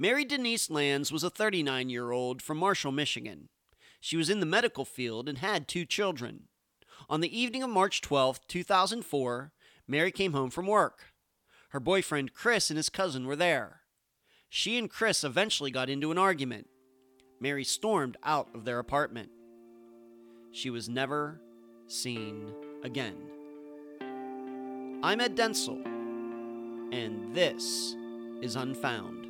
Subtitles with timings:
[0.00, 3.48] Mary Denise Lands was a 39 year old from Marshall, Michigan.
[4.00, 6.44] She was in the medical field and had two children.
[7.10, 9.52] On the evening of March 12, 2004,
[9.88, 11.12] Mary came home from work.
[11.70, 13.80] Her boyfriend Chris and his cousin were there.
[14.48, 16.68] She and Chris eventually got into an argument.
[17.40, 19.30] Mary stormed out of their apartment.
[20.52, 21.40] She was never
[21.88, 22.52] seen
[22.84, 23.16] again.
[25.02, 25.84] I'm Ed Dentzel,
[26.92, 27.96] and this
[28.40, 29.27] is Unfound.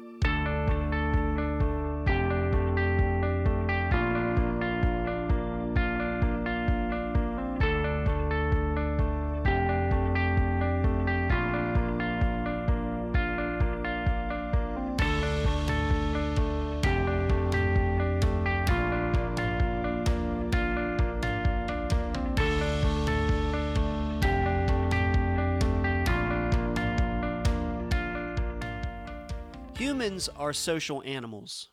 [30.48, 31.68] Are social animals.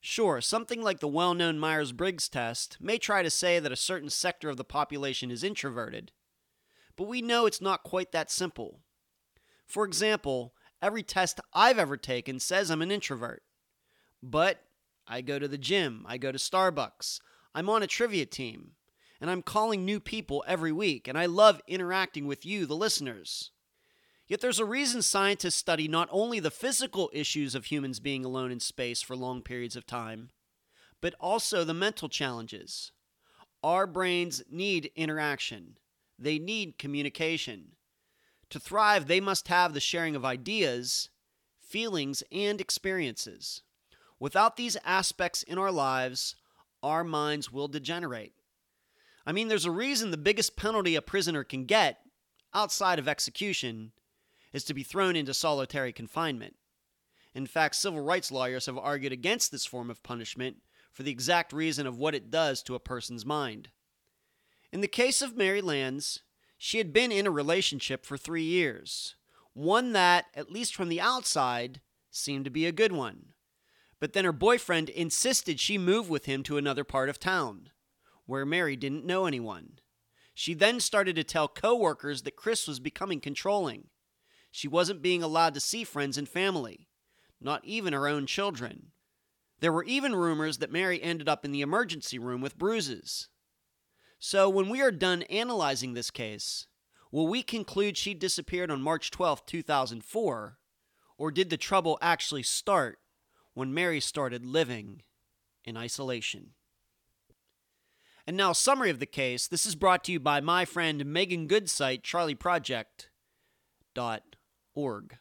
[0.00, 3.76] Sure, something like the well known Myers Briggs test may try to say that a
[3.76, 6.12] certain sector of the population is introverted,
[6.96, 8.80] but we know it's not quite that simple.
[9.66, 13.42] For example, every test I've ever taken says I'm an introvert.
[14.22, 14.62] But
[15.08, 17.20] I go to the gym, I go to Starbucks,
[17.52, 18.72] I'm on a trivia team,
[19.20, 23.50] and I'm calling new people every week, and I love interacting with you, the listeners.
[24.32, 28.50] Yet there's a reason scientists study not only the physical issues of humans being alone
[28.50, 30.30] in space for long periods of time,
[31.02, 32.92] but also the mental challenges.
[33.62, 35.76] Our brains need interaction,
[36.18, 37.72] they need communication.
[38.48, 41.10] To thrive, they must have the sharing of ideas,
[41.60, 43.60] feelings, and experiences.
[44.18, 46.36] Without these aspects in our lives,
[46.82, 48.32] our minds will degenerate.
[49.26, 51.98] I mean, there's a reason the biggest penalty a prisoner can get,
[52.54, 53.92] outside of execution,
[54.52, 56.54] is to be thrown into solitary confinement.
[57.34, 60.56] In fact, civil rights lawyers have argued against this form of punishment
[60.92, 63.70] for the exact reason of what it does to a person's mind.
[64.70, 66.20] In the case of Mary Lands,
[66.58, 69.16] she had been in a relationship for three years,
[69.54, 73.32] one that, at least from the outside, seemed to be a good one.
[74.00, 77.70] But then her boyfriend insisted she move with him to another part of town,
[78.26, 79.78] where Mary didn't know anyone.
[80.34, 83.88] She then started to tell coworkers that Chris was becoming controlling
[84.52, 86.86] she wasn't being allowed to see friends and family,
[87.40, 88.92] not even her own children.
[89.60, 93.28] There were even rumors that Mary ended up in the emergency room with bruises.
[94.18, 96.66] So, when we are done analyzing this case,
[97.10, 100.58] will we conclude she disappeared on March 12, 2004?
[101.16, 102.98] Or did the trouble actually start
[103.54, 105.02] when Mary started living
[105.64, 106.50] in isolation?
[108.26, 109.48] And now, summary of the case.
[109.48, 113.08] This is brought to you by my friend Megan Goodsite, Charley Project.
[113.94, 114.31] Dot
[114.74, 115.18] org.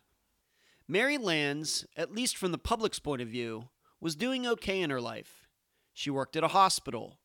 [0.88, 3.69] Mary Lands, at least from the public's point of view,
[4.00, 5.47] was doing okay in her life.
[5.94, 7.19] She worked at a hospital.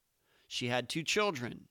[0.46, 1.68] She had two children.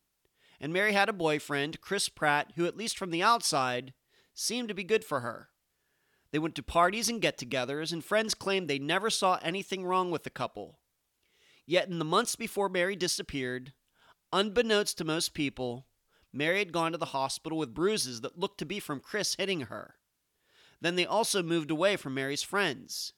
[0.59, 3.93] And Mary had a boyfriend, Chris Pratt, who, at least from the outside,
[4.33, 5.49] seemed to be good for her.
[6.31, 10.11] They went to parties and get togethers, and friends claimed they never saw anything wrong
[10.11, 10.79] with the couple.
[11.65, 13.73] Yet, in the months before Mary disappeared,
[14.33, 15.87] unbeknownst to most people,
[16.33, 19.61] Mary had gone to the hospital with bruises that looked to be from Chris hitting
[19.61, 19.95] her.
[20.81, 23.13] Then they also moved away from Mary's friends.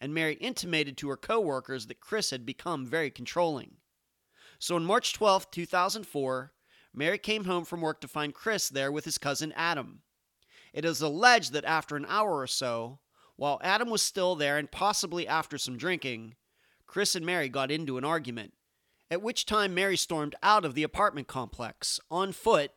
[0.00, 3.76] And Mary intimated to her coworkers that Chris had become very controlling.
[4.58, 6.52] So on March 12, 2004,
[6.94, 10.02] Mary came home from work to find Chris there with his cousin Adam.
[10.72, 12.98] It is alleged that after an hour or so,
[13.36, 16.34] while Adam was still there and possibly after some drinking,
[16.86, 18.52] Chris and Mary got into an argument,
[19.10, 22.72] at which time Mary stormed out of the apartment complex on foot,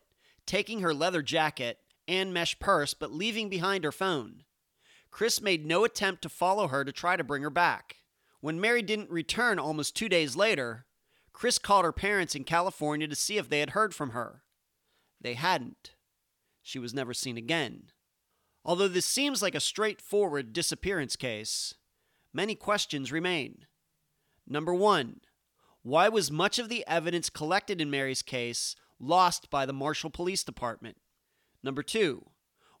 [0.46, 4.44] taking her leather jacket and mesh purse, but leaving behind her phone.
[5.10, 7.96] Chris made no attempt to follow her to try to bring her back.
[8.40, 10.86] When Mary didn't return almost two days later,
[11.32, 14.42] Chris called her parents in California to see if they had heard from her.
[15.20, 15.92] They hadn't.
[16.62, 17.84] She was never seen again.
[18.64, 21.74] Although this seems like a straightforward disappearance case,
[22.32, 23.66] many questions remain.
[24.46, 25.20] Number one,
[25.82, 30.44] why was much of the evidence collected in Mary's case lost by the Marshall Police
[30.44, 30.96] Department?
[31.62, 32.26] Number two,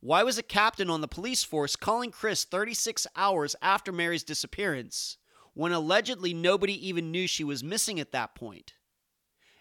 [0.00, 5.16] why was a captain on the police force calling Chris 36 hours after Mary's disappearance
[5.54, 8.74] when allegedly nobody even knew she was missing at that point?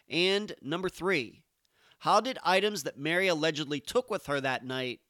[0.09, 1.43] And number three,
[1.99, 5.01] how did items that Mary allegedly took with her that night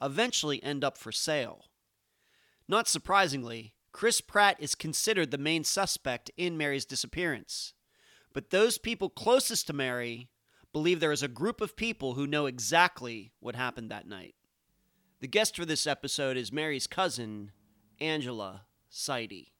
[0.00, 1.64] eventually end up for sale?
[2.68, 7.72] Not surprisingly, Chris Pratt is considered the main suspect in Mary's disappearance.
[8.32, 10.28] But those people closest to Mary
[10.72, 14.34] believe there is a group of people who know exactly what happened that night.
[15.20, 17.52] The guest for this episode is Mary's cousin,
[18.00, 19.52] Angela Seide.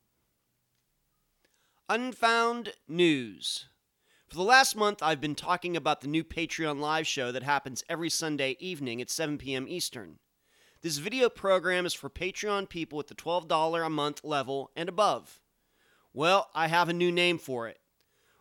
[1.88, 3.66] Unfound News.
[4.28, 7.82] For the last month, I've been talking about the new Patreon live show that happens
[7.88, 9.66] every Sunday evening at 7 p.m.
[9.66, 10.18] Eastern.
[10.82, 15.40] This video program is for Patreon people at the $12 a month level and above.
[16.12, 17.78] Well, I have a new name for it.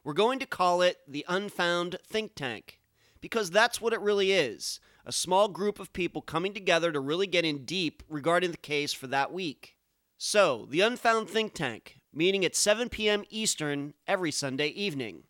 [0.07, 2.79] We're going to call it the Unfound Think Tank,
[3.19, 7.27] because that's what it really is a small group of people coming together to really
[7.27, 9.75] get in deep regarding the case for that week.
[10.17, 13.25] So, the Unfound Think Tank, meeting at 7 p.m.
[13.29, 15.23] Eastern every Sunday evening.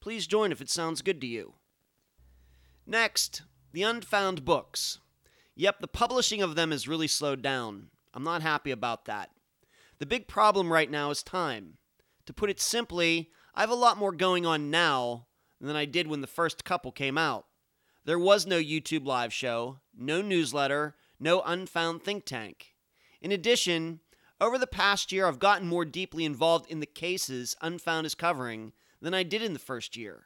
[0.00, 1.54] Please join if it sounds good to you.
[2.84, 4.98] Next, the Unfound Books.
[5.54, 7.90] Yep, the publishing of them has really slowed down.
[8.12, 9.30] I'm not happy about that.
[10.00, 11.74] The big problem right now is time.
[12.26, 15.26] To put it simply, I have a lot more going on now
[15.60, 17.46] than I did when the first couple came out.
[18.04, 22.74] There was no YouTube live show, no newsletter, no Unfound Think Tank.
[23.20, 24.00] In addition,
[24.40, 28.72] over the past year, I've gotten more deeply involved in the cases Unfound is covering
[29.00, 30.24] than I did in the first year.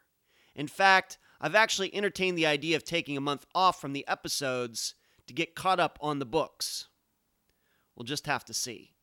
[0.55, 4.95] In fact, I've actually entertained the idea of taking a month off from the episodes
[5.27, 6.87] to get caught up on the books.
[7.95, 8.95] We'll just have to see.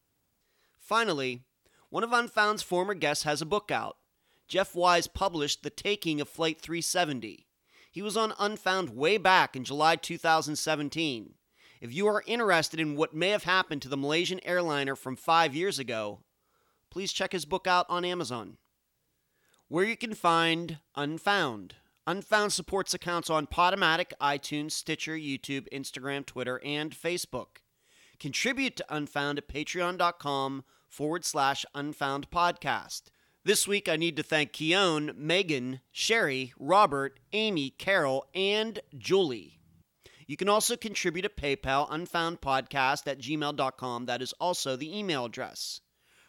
[0.81, 1.43] Finally,
[1.91, 3.99] one of Unfound's former guests has a book out.
[4.55, 7.45] Jeff Wise published The Taking of Flight 370.
[7.91, 11.35] He was on Unfound way back in July 2017.
[11.81, 15.57] If you are interested in what may have happened to the Malaysian airliner from five
[15.57, 16.21] years ago,
[16.89, 18.59] please check his book out on Amazon
[19.67, 21.75] where you can find Unfound.
[22.07, 27.57] Unfound supports accounts on Podomatic, iTunes, Stitcher, YouTube, Instagram, Twitter, and Facebook.
[28.21, 33.11] Contribute to Unfound at patreon.com forward slash unfound podcast.
[33.47, 39.61] This week, I need to thank Keone, Megan, Sherry, Robert, Amy, Carol, and Julie.
[40.27, 44.07] You can also contribute at PayPal, unfoundpodcast at gmail.com.
[44.07, 45.83] That is also the email address.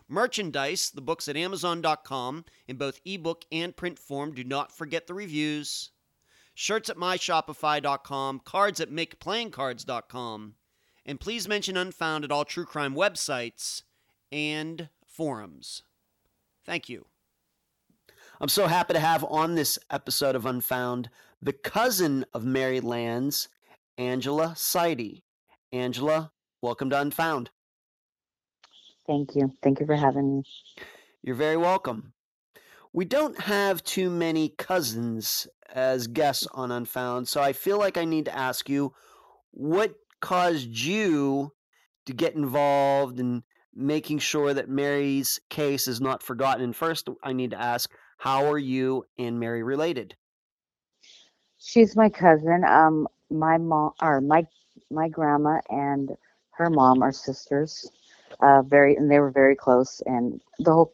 [0.09, 4.33] Merchandise, the books at Amazon.com in both ebook and print form.
[4.33, 5.91] Do not forget the reviews.
[6.53, 10.55] Shirts at MyShopify.com, cards at MakePlayingCards.com.
[11.05, 13.83] And please mention Unfound at all true crime websites
[14.33, 15.83] and forums.
[16.65, 17.05] Thank you.
[18.41, 21.09] I'm so happy to have on this episode of Unfound
[21.41, 23.49] the cousin of Mary Lands,
[23.99, 25.23] Angela Seide.
[25.71, 26.31] Angela,
[26.61, 27.51] welcome to Unfound.
[29.05, 29.53] Thank you.
[29.61, 30.43] Thank you for having me.
[31.21, 32.13] You're very welcome.
[32.93, 38.05] We don't have too many cousins as guests on Unfound, so I feel like I
[38.05, 38.93] need to ask you
[39.51, 41.51] what caused you
[42.07, 43.43] to get involved in
[43.75, 46.63] making sure that Mary's case is not forgotten.
[46.63, 50.15] And first, I need to ask, how are you and Mary related?
[51.59, 52.63] She's my cousin.
[52.63, 54.45] Um, my mom, or my
[54.91, 56.11] my grandma and
[56.51, 57.91] her mom are sisters
[58.39, 60.93] uh, very, and they were very close, and the whole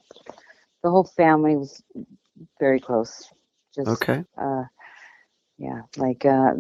[0.83, 1.83] the whole family was
[2.59, 3.29] very close.
[3.75, 4.23] Just okay.
[4.37, 4.63] Uh,
[5.57, 6.53] yeah, like uh,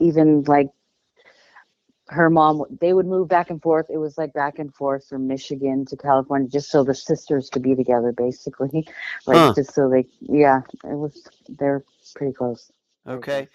[0.00, 0.70] even like
[2.10, 5.26] her mom they would move back and forth it was like back and forth from
[5.26, 8.86] michigan to california just so the sisters could be together basically
[9.26, 9.52] like huh.
[9.54, 11.84] just so they yeah it was they're
[12.14, 12.70] pretty close
[13.06, 13.48] okay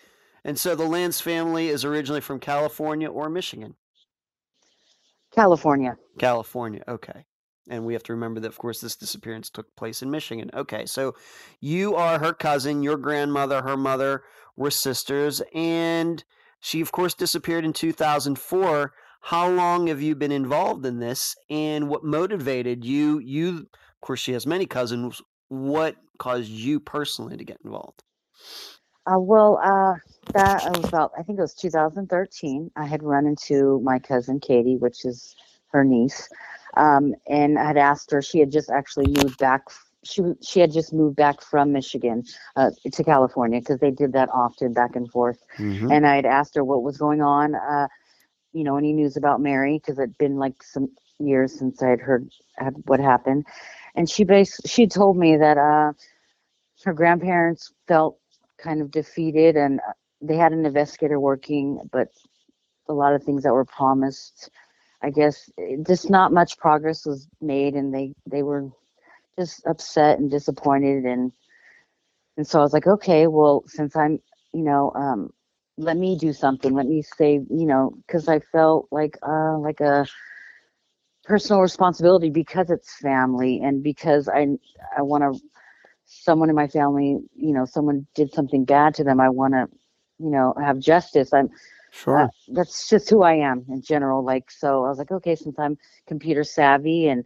[0.44, 3.75] and so the Lands family is originally from california or michigan
[5.36, 5.98] California.
[6.18, 6.81] California.
[6.88, 7.25] Okay.
[7.69, 10.50] And we have to remember that, of course, this disappearance took place in Michigan.
[10.54, 10.85] Okay.
[10.85, 11.16] So
[11.59, 14.24] you are her cousin, your grandmother, her mother
[14.56, 16.24] were sisters, and
[16.66, 18.92] she, of course, disappeared in 2004.
[19.22, 23.19] How long have you been involved in this, and what motivated you?
[23.19, 25.22] You, of course, she has many cousins.
[25.50, 28.02] What caused you personally to get involved?
[29.06, 29.94] Uh, well, uh,
[30.34, 32.72] that was about, I think it was 2013.
[32.76, 35.36] I had run into my cousin Katie, which is
[35.68, 36.28] her niece,
[36.78, 38.24] um, and I had asked her.
[38.24, 39.66] She had just actually moved back.
[40.06, 42.24] She she had just moved back from Michigan
[42.56, 45.40] uh, to California because they did that often back and forth.
[45.57, 45.92] Mm-hmm.
[45.92, 47.56] And I had asked her what was going on.
[47.56, 47.88] Uh,
[48.54, 52.00] you know, any news about Mary because it'd been like some years since I had
[52.00, 53.45] heard had what happened,
[53.95, 55.92] and she basically she told me that uh,
[56.83, 58.18] her grandparents felt
[58.57, 62.09] kind of defeated and uh, they had an investigator working but
[62.90, 64.50] a lot of things that were promised
[65.02, 68.69] i guess eh, just not much progress was made and they they were
[69.37, 71.31] just upset and disappointed and
[72.37, 74.19] and so i was like okay well since i'm
[74.54, 75.30] you know um
[75.77, 79.80] let me do something let me say you know because i felt like uh like
[79.81, 80.06] a
[81.23, 84.45] personal responsibility because it's family and because i
[84.97, 85.39] i want to
[86.06, 89.68] someone in my family, you know, someone did something bad to them, I want to,
[90.19, 91.33] you know, have justice.
[91.33, 91.49] I'm
[91.89, 92.19] Sure.
[92.19, 94.23] uh, that's just who I am in general.
[94.23, 95.77] Like, so I was like, okay, since I'm
[96.07, 97.23] computer savvy and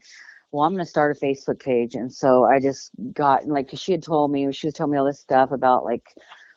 [0.51, 1.95] well, I'm going to start a Facebook page.
[1.95, 4.97] And so I just got like, 'cause she had told me, she was telling me
[4.99, 6.03] all this stuff about like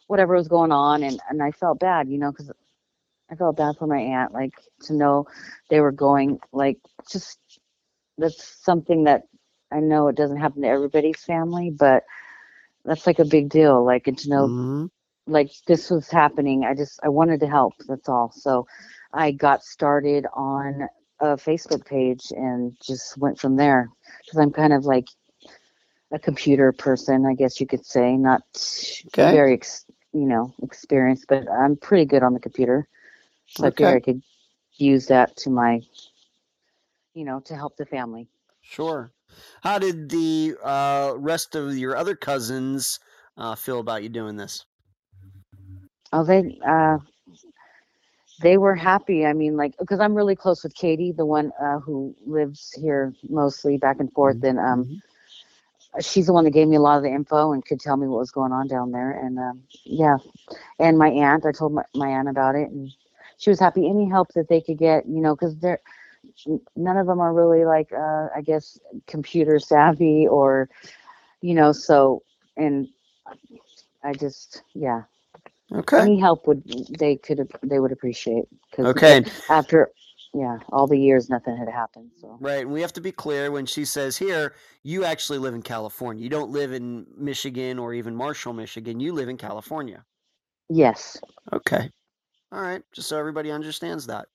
[0.09, 1.03] whatever was going on.
[1.03, 2.51] And, and I felt bad, you know, cause
[3.31, 4.53] I felt bad for my aunt, like
[4.85, 5.27] to know
[5.71, 6.79] they were going like,
[7.11, 7.39] just
[8.19, 9.23] that's something that
[9.73, 12.05] I know it doesn't happen to everybody's family, but
[12.85, 13.85] that's like a big deal.
[13.85, 14.91] Like, and to know Mhm.
[15.27, 18.67] like this was happening i just i wanted to help that's all so
[19.15, 20.89] i got started on
[21.23, 23.89] a facebook page and just went from there
[24.25, 25.07] because i'm kind of like
[26.13, 28.43] a computer person i guess you could say not
[29.07, 29.31] Okay.
[29.31, 32.87] very ex, you know experienced but i'm pretty good on the computer
[33.49, 34.23] so i figured i could
[34.79, 35.81] use that to my
[37.15, 38.29] you know to help the family
[38.63, 39.13] Sure.
[39.63, 42.99] How did the uh, rest of your other cousins
[43.37, 44.67] uh, feel about you doing this?
[46.13, 46.99] Oh, they uh,
[48.43, 49.27] they were happy.
[49.27, 53.15] I mean, like, because I'm really close with Katie, the one uh, who lives here
[53.29, 55.03] mostly back and forth, and um, Mhm.
[56.01, 58.07] she's the one that gave me a lot of the info and could tell me
[58.09, 59.13] what was going on down there.
[59.13, 60.17] And um, yeah,
[60.79, 62.91] and my aunt, I told my, my aunt about it, and
[63.39, 63.89] she was happy.
[63.89, 65.81] Any help that they could get, you know, because they're
[66.77, 70.69] none of them are really like, uh, I guess, computer savvy or,
[71.41, 72.23] you know, so
[72.57, 72.89] and
[74.05, 75.03] I just, yeah,
[75.75, 75.99] Okay.
[76.01, 76.63] any help would
[76.99, 79.25] they could they would appreciate because Okay.
[79.51, 79.91] after
[80.35, 82.63] yeah all the years nothing had happened so Right.
[82.63, 86.23] And we have to be clear when she says here, you actually live in California.
[86.23, 89.01] You don't live in Michigan or even Marshall, Michigan.
[89.01, 90.05] You live in California.
[90.71, 91.91] yes Okay.
[92.53, 92.83] All right.
[92.93, 94.27] Just so everybody understands that.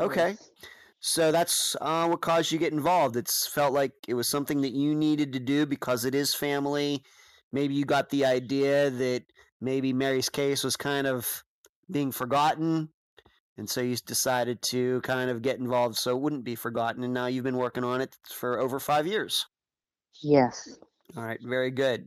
[0.00, 0.30] Okay.
[0.30, 0.50] yes.
[1.00, 3.16] So that's uh, what caused you to get involved.
[3.16, 7.04] It's felt like it was something that you needed to do because it is family.
[7.52, 9.24] Maybe you got the idea that
[9.62, 11.44] maybe Mary's case was kind of
[11.90, 12.90] being forgotten.
[13.56, 17.04] And so you decided to kind of get involved so it wouldn't be forgotten.
[17.04, 19.46] And now you've been working on it for over five years.
[20.22, 20.68] yes
[21.16, 21.40] All right.
[21.42, 22.06] Very good.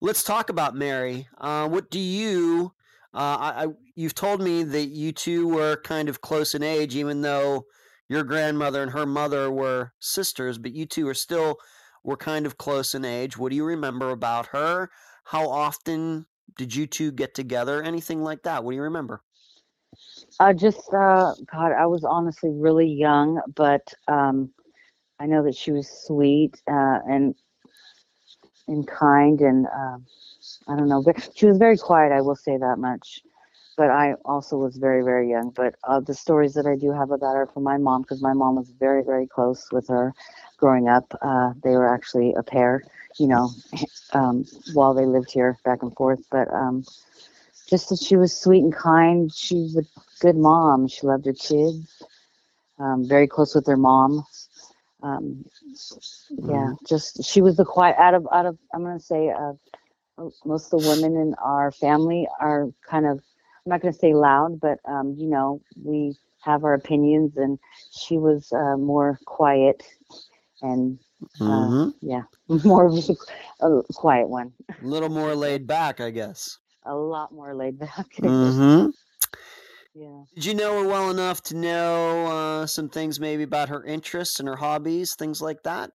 [0.00, 1.28] Let's talk about Mary.
[1.38, 2.72] Uh, what do you?
[3.14, 6.96] Uh, I, I you've told me that you two were kind of close in age,
[6.96, 7.64] even though
[8.08, 11.56] your grandmother and her mother were sisters, but you two are still
[12.04, 13.36] were kind of close in age.
[13.36, 14.90] What do you remember about her?
[15.24, 17.82] How often did you two get together?
[17.82, 18.64] Anything like that?
[18.64, 19.22] What do you remember?
[20.40, 24.50] i just uh god i was honestly really young but um
[25.20, 27.34] i know that she was sweet uh and
[28.68, 30.04] and kind and um
[30.68, 33.22] i don't know but she was very quiet i will say that much
[33.76, 37.10] but i also was very very young but uh, the stories that i do have
[37.10, 40.12] about her from my mom because my mom was very very close with her
[40.56, 42.82] growing up uh, they were actually a pair
[43.18, 43.50] you know
[44.12, 44.44] um,
[44.74, 46.84] while they lived here back and forth but um,
[47.68, 49.32] just that she was sweet and kind.
[49.34, 49.84] She was a
[50.20, 50.88] good mom.
[50.88, 52.04] She loved her kids
[52.80, 54.24] um, very close with her mom.
[55.02, 55.44] Um,
[56.48, 59.52] yeah just she was the quiet out of out of i'm going to say uh,
[60.44, 64.14] most of the women in our family are kind of i'm not going to say
[64.14, 67.58] loud but um, you know we have our opinions and
[67.92, 69.82] she was uh, more quiet
[70.62, 70.98] and
[71.40, 72.22] uh, hmm yeah
[72.64, 72.94] more of
[73.60, 74.52] a, a quiet one.
[74.82, 76.58] A little more laid back, I guess.
[76.84, 78.06] a lot more laid back.
[78.20, 78.88] Hmm
[79.94, 80.22] yeah.
[80.34, 84.40] Did you know her well enough to know uh, some things maybe about her interests
[84.40, 85.90] and her hobbies, things like that?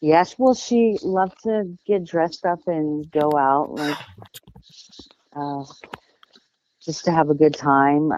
[0.00, 3.96] yes well she loved to get dressed up and go out like
[5.36, 5.64] uh,
[6.84, 8.10] just to have a good time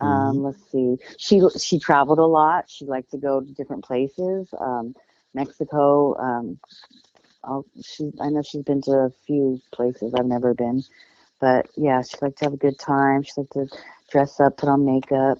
[0.00, 0.96] Um, let's see.
[1.18, 2.68] She she traveled a lot.
[2.68, 4.48] She liked to go to different places.
[4.58, 4.94] Um,
[5.34, 6.16] Mexico.
[6.16, 6.58] Um,
[7.82, 10.82] she I know she's been to a few places I've never been,
[11.40, 13.22] but yeah, she liked to have a good time.
[13.22, 13.68] She liked to
[14.10, 15.38] dress up, put on makeup.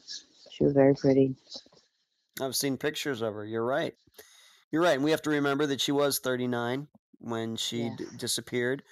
[0.50, 1.34] She was very pretty.
[2.40, 3.44] I've seen pictures of her.
[3.44, 3.94] You're right.
[4.70, 4.94] You're right.
[4.94, 8.82] And we have to remember that she was 39 when she d- disappeared.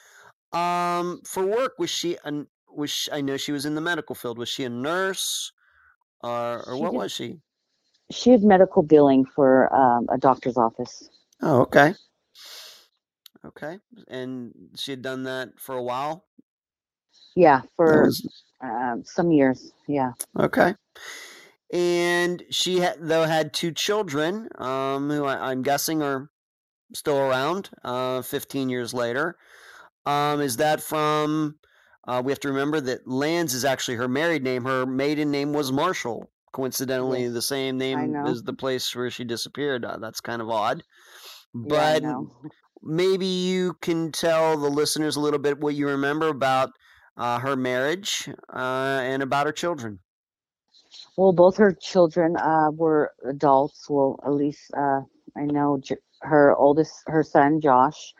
[0.52, 4.14] Um, for work, was she an was she, I know she was in the medical
[4.14, 4.38] field.
[4.38, 5.52] Was she a nurse,
[6.22, 6.98] or or what did.
[6.98, 7.40] was she?
[8.10, 11.08] She had medical billing for um, a doctor's office.
[11.42, 11.94] Oh, okay.
[13.46, 13.78] Okay.
[14.08, 16.24] And she had done that for a while.
[17.36, 18.26] Yeah, for was
[18.62, 19.72] um, some years.
[19.88, 20.12] Yeah.
[20.38, 20.74] okay.
[21.72, 26.30] And she had, though had two children, um, who I, I'm guessing are
[26.94, 29.36] still around, uh, 15 years later.
[30.06, 31.56] Um, is that from?
[32.06, 34.64] Uh, we have to remember that Lands is actually her married name.
[34.64, 36.30] Her maiden name was Marshall.
[36.52, 39.84] Coincidentally, the same name as the place where she disappeared.
[39.84, 40.84] Uh, that's kind of odd.
[41.52, 42.30] But know.
[42.82, 46.70] maybe you can tell the listeners a little bit what you remember about
[47.16, 49.98] uh, her marriage, uh, and about her children.
[51.16, 53.88] Well, both her children uh, were adults.
[53.88, 55.00] Well, at least uh,
[55.36, 58.14] I know J- her oldest, her son Josh,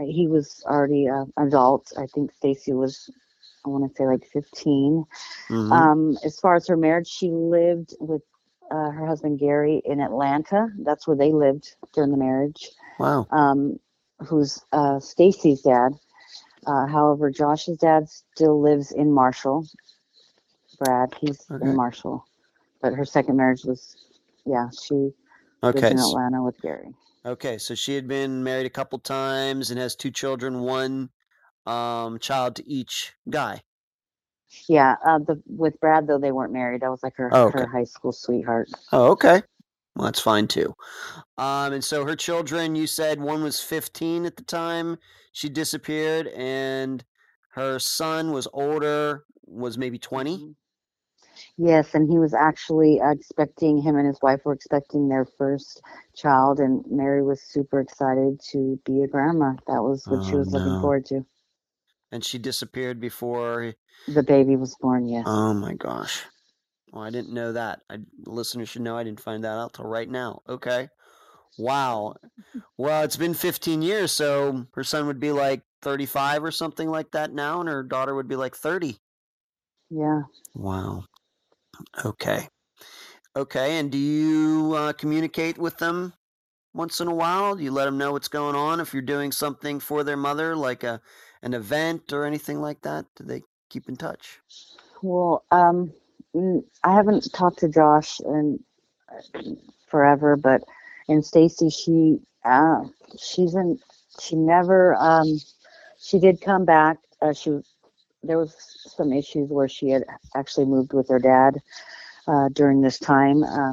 [0.00, 1.92] he was already an adult.
[1.98, 3.10] I think Stacy was,
[3.66, 5.04] I want to say like 15.
[5.50, 5.72] Mhm.
[5.72, 8.22] Um, as far as her marriage, she lived with
[8.70, 10.68] uh, her husband Gary in Atlanta.
[10.80, 12.70] That's where they lived during the marriage.
[12.98, 13.26] wow.
[13.30, 13.78] Um,
[14.26, 15.92] who's uh, Stacy's dad.
[16.66, 19.66] Uh, however, Josh's dad still lives in Marshall.
[20.78, 21.64] Brad, he's Okay.
[21.64, 22.24] in Marshall,
[22.82, 23.96] but her second marriage was,
[24.46, 25.12] yeah, she lives
[25.64, 25.90] Okay.
[25.90, 26.94] in Atlanta with Gary.
[27.24, 27.58] Okay.
[27.58, 31.10] So she had been married a couple times and has two children, one
[31.66, 33.62] um, child to each guy.
[34.68, 36.82] Yeah, uh, the with Brad though they weren't married.
[36.82, 37.54] That was like her Oh, okay.
[37.54, 38.68] her high school sweetheart.
[38.92, 39.42] Oh, okay.
[39.96, 40.74] Well, that's fine too.
[41.38, 44.98] Um, and so her children, you said one was 15 at the time
[45.32, 47.04] she disappeared, and
[47.52, 50.44] her son was older, was maybe 20.
[50.44, 50.54] Mhm.
[51.58, 55.82] Yes, and he was actually expecting him and his wife were expecting their first
[56.14, 59.54] child, and Mary was super excited to be a grandma.
[59.66, 61.26] That was what she Oh, was looking forward to.
[62.12, 63.74] And she disappeared before.
[64.08, 65.06] The baby was born.
[65.08, 65.24] Yes.
[65.26, 66.22] Oh my gosh.
[66.92, 67.80] Well, I didn't know that.
[67.90, 70.42] I, listeners should know I didn't find that out till right now.
[70.48, 70.88] Okay.
[71.58, 72.16] Wow.
[72.78, 77.10] Well, it's been 15 years, so her son would be like 35 or something like
[77.12, 78.98] that now, and her daughter would be like 30.
[79.90, 80.22] yeah.
[80.54, 81.04] Wow.
[82.04, 82.48] Okay.
[83.36, 83.78] Okay.
[83.78, 86.14] And do you uh, communicate with them
[86.74, 87.54] once in a while?
[87.56, 90.56] Do you let them know what's going on if you're doing something for their mother,
[90.56, 91.00] like a
[91.42, 93.06] an event or anything like that?
[93.16, 94.40] Do they keep in touch?
[95.02, 95.92] Well, um,
[96.84, 98.58] I haven't talked to Josh in
[99.86, 100.62] forever, but
[101.08, 102.84] and Stacy, she uh,
[103.18, 103.78] she's in.
[104.20, 104.94] She never.
[104.96, 105.38] Um,
[105.98, 106.98] she did come back.
[107.20, 107.60] Uh, she
[108.22, 108.54] there was
[108.96, 111.60] some issues where she had actually moved with her dad
[112.26, 113.72] uh, during this time uh,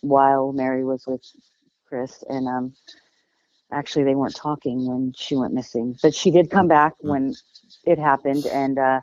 [0.00, 1.22] while Mary was with
[1.86, 2.74] Chris, and um,
[3.74, 5.96] actually they weren't talking when she went missing.
[6.02, 7.34] But she did come back when
[7.84, 8.78] it happened, and.
[8.78, 9.00] Uh,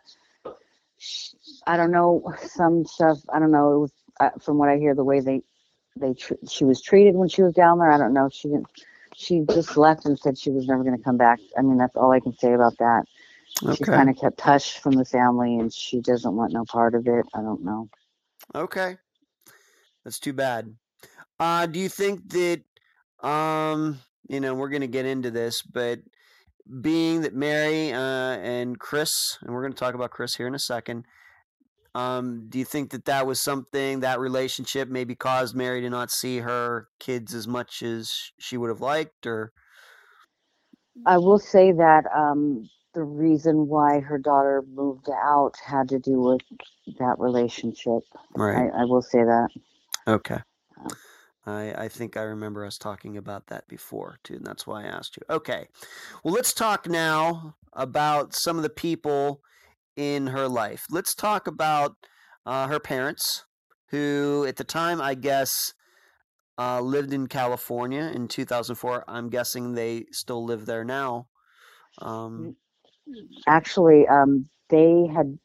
[0.97, 1.33] sh-
[1.67, 3.19] I don't know some stuff.
[3.33, 3.73] I don't know.
[3.73, 5.41] It was uh, from what I hear, the way they
[5.95, 7.91] they tr- she was treated when she was down there.
[7.91, 8.29] I don't know.
[8.29, 8.67] She didn't.
[9.15, 11.39] She just left and said she was never going to come back.
[11.57, 13.03] I mean, that's all I can say about that.
[13.75, 17.07] She kind of kept hush from the family, and she doesn't want no part of
[17.07, 17.25] it.
[17.33, 17.89] I don't know.
[18.55, 18.97] Okay.
[20.03, 20.73] That's too bad.
[21.39, 22.61] Uh, do you think that,
[23.21, 25.99] um, you know, we're going to get into this, but
[26.81, 30.55] being that Mary uh, and Chris, and we're going to talk about Chris here in
[30.55, 31.05] a second,
[31.93, 36.11] um, do you think that that was something, that relationship maybe caused Mary to not
[36.11, 39.51] see her kids as much as she would have liked, or?
[41.05, 46.21] I will say that um, the reason why her daughter moved out had to do
[46.21, 46.41] with
[46.99, 48.03] that relationship.
[48.35, 48.69] Right.
[48.73, 49.49] I, I will say that.
[50.07, 50.39] Okay.
[50.79, 50.91] Um,
[51.45, 54.87] I, I think I remember us talking about that before too, and that's why I
[54.87, 55.23] asked you.
[55.29, 55.67] Okay.
[56.23, 59.41] Well, let's talk now about some of the people
[59.95, 60.85] in her life.
[60.89, 61.95] Let's talk about
[62.45, 63.45] uh, her parents,
[63.87, 65.73] who at the time, I guess,
[66.57, 69.03] uh, lived in California in 2004.
[69.07, 71.27] I'm guessing they still live there now.
[71.99, 72.55] Um,
[73.47, 75.37] actually um they had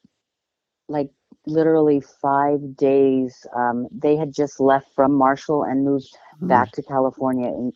[0.88, 1.10] like
[1.46, 6.08] literally five days um they had just left from marshall and moved
[6.40, 7.72] hmm, back to california in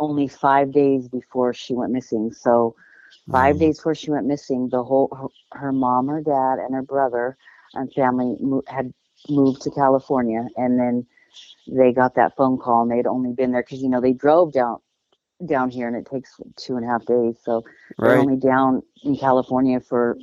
[0.00, 2.74] only five days before she went missing so
[3.30, 3.58] five wow.
[3.58, 7.36] days before she went missing the whole her, her mom her dad and her brother
[7.74, 8.92] and family mo- had
[9.28, 11.06] moved to california and then
[11.68, 14.52] they got that phone call and they'd only been there because you know they drove
[14.52, 14.78] down
[15.46, 17.62] down here and it takes two and a half days so
[17.98, 20.16] they're only down in California for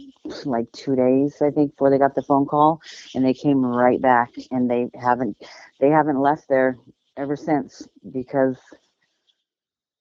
[0.45, 2.81] like two days, I think, before they got the phone call,
[3.15, 5.37] and they came right back, and they haven't
[5.79, 6.77] they haven't left there
[7.17, 8.57] ever since because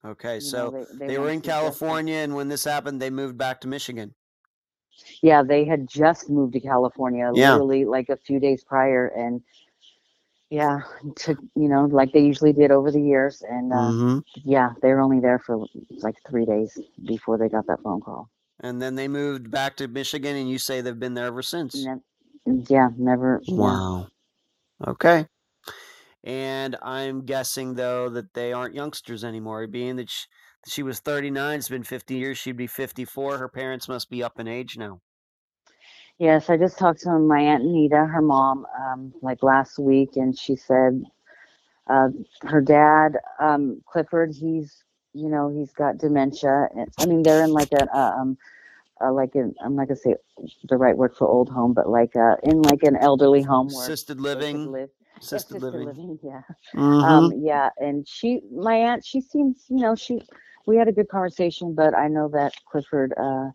[0.04, 0.38] Okay.
[0.38, 1.40] you know So they they were in.
[1.42, 4.14] California, and when this happened, they moved back to Michigan.
[5.22, 7.52] Yeah, they had just moved to California, Yeah.
[7.52, 9.42] literally like a few days prior, and
[10.50, 10.80] yeah,
[11.16, 14.90] to you know like they usually did over the years, and uh, hmm yeah, they
[14.90, 15.66] were only there for
[16.02, 18.30] like three days before they got that phone call.
[18.60, 21.88] And then they moved back to Michigan, and you say they've been there ever since.
[22.46, 23.42] Ne- yeah, never.
[23.46, 23.78] Yeah.
[23.78, 24.08] Wow.
[24.86, 25.26] Okay.
[26.24, 30.26] And I'm guessing though that they aren't youngsters anymore, being that she,
[30.68, 31.58] she was 39.
[31.58, 32.38] It's been 50 years.
[32.38, 33.38] She'd be 54.
[33.38, 35.00] Her parents must be up in age now.
[36.20, 40.38] Yes, I just talked to my aunt Nita, her mom, um, like last week, and
[40.38, 41.02] she said
[41.90, 42.08] uh,
[42.42, 46.68] her dad, um, Clifford, he's, you know, he's got dementia.
[46.98, 48.38] I mean, they're in like a, a, um,
[49.04, 50.16] uh, like in I'm not gonna say
[50.68, 53.86] the right word for old home, but like uh, in like an elderly home where
[53.86, 54.72] Assisted living.
[54.72, 54.90] live.
[55.18, 55.86] Assisted assisted living.
[55.86, 56.42] living, yeah.
[56.74, 57.04] Mhm.
[57.08, 60.22] Um, yeah, and she, my aunt, she seems, you know, she,
[60.66, 63.50] we had a good conversation, but I know that Clifford, uh,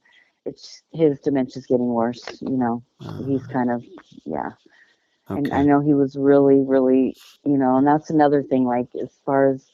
[0.46, 2.42] it's his dementia's getting worse.
[2.42, 2.84] You know,
[3.26, 3.84] he's Uh, kind of,
[4.26, 4.52] yeah.
[5.34, 8.66] And I know he was really, really, you know, and that's another thing.
[8.66, 9.70] Like as far as,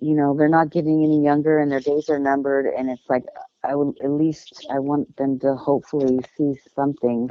[0.00, 3.24] you know, they're not getting any younger, and their days are numbered, and it's like
[3.64, 7.30] I would at least I want them to hopefully see something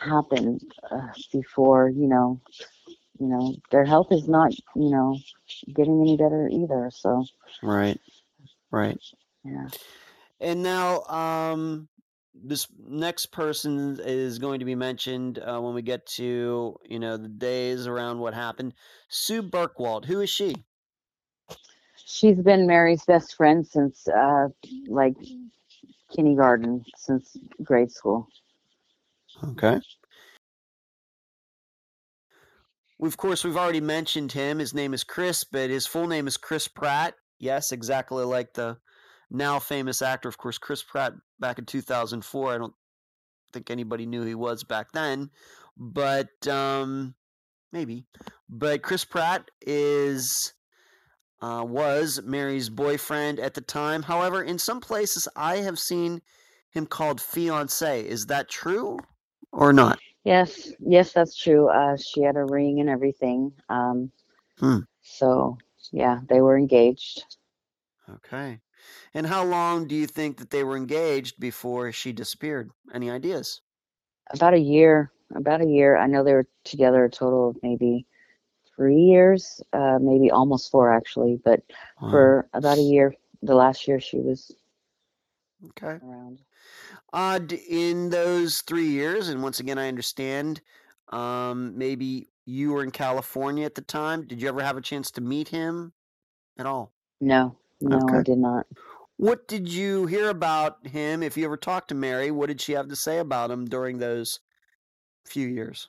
[0.00, 0.58] happen
[0.90, 2.40] uh, before, you know,
[3.18, 5.16] you know, their health is not, you know,
[5.74, 6.90] getting any better either.
[6.92, 7.24] So
[7.62, 8.00] Right.
[8.70, 9.00] Right.
[9.44, 9.68] yeah.
[10.40, 11.88] And now, um,
[12.34, 17.16] this next person is going to be mentioned uh, when we get to you know
[17.16, 18.74] the days around what happened.
[19.08, 20.04] Sue Burkwald.
[20.04, 20.54] Who is she?
[21.96, 24.48] She's been Mary's best friend since uh
[24.86, 25.14] like
[26.14, 28.28] kindergarten, since grade school.
[29.44, 29.80] Okay.
[33.00, 34.58] Of course, we've already mentioned him.
[34.58, 37.14] His name is Chris, but his full name is Chris Pratt.
[37.38, 38.76] Yes, exactly like the
[39.30, 40.28] now famous actor.
[40.28, 42.54] Of course, Chris Pratt back in 2004.
[42.54, 42.74] I don't
[43.52, 45.30] think anybody knew he was back then,
[45.76, 47.14] but um,
[47.72, 48.04] maybe.
[48.48, 50.52] But Chris Pratt is
[51.40, 54.02] uh, was Mary's boyfriend at the time.
[54.02, 56.20] However, in some places I have seen
[56.70, 58.06] him called fiance.
[58.06, 58.98] Is that true
[59.52, 59.98] or not?
[60.24, 61.68] Yes, yes, that's true.
[61.68, 63.52] Uh she had a ring and everything.
[63.68, 64.10] Um
[64.58, 64.80] Hmm.
[65.00, 65.56] so
[65.92, 67.24] yeah, they were engaged.
[68.10, 68.60] Okay.
[69.14, 72.70] And how long do you think that they were engaged before she disappeared?
[72.92, 73.60] Any ideas?
[74.30, 75.10] About a year.
[75.34, 75.96] About a year.
[75.96, 78.06] I know they were together a total of maybe
[78.76, 81.62] three years, uh maybe almost four actually, but
[82.00, 82.10] Wow.
[82.10, 83.14] for about a year.
[83.42, 84.52] The last year she was
[85.70, 86.00] Okay.
[86.02, 86.42] around.
[87.12, 90.60] Uh, d- in those three years, and once again, I understand,
[91.08, 94.26] um, maybe you were in California at the time.
[94.26, 95.92] Did you ever have a chance to meet him
[96.58, 96.92] at all?
[97.20, 98.66] No, no, I did not.
[99.16, 101.22] What did you hear about him?
[101.22, 103.98] If you ever talked to Mary, what did she have to say about him during
[103.98, 104.40] those
[105.26, 105.88] few years?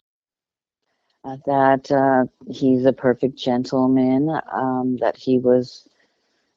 [1.24, 4.30] Uh, that uh, he's a perfect gentleman.
[4.52, 5.88] Um, that he was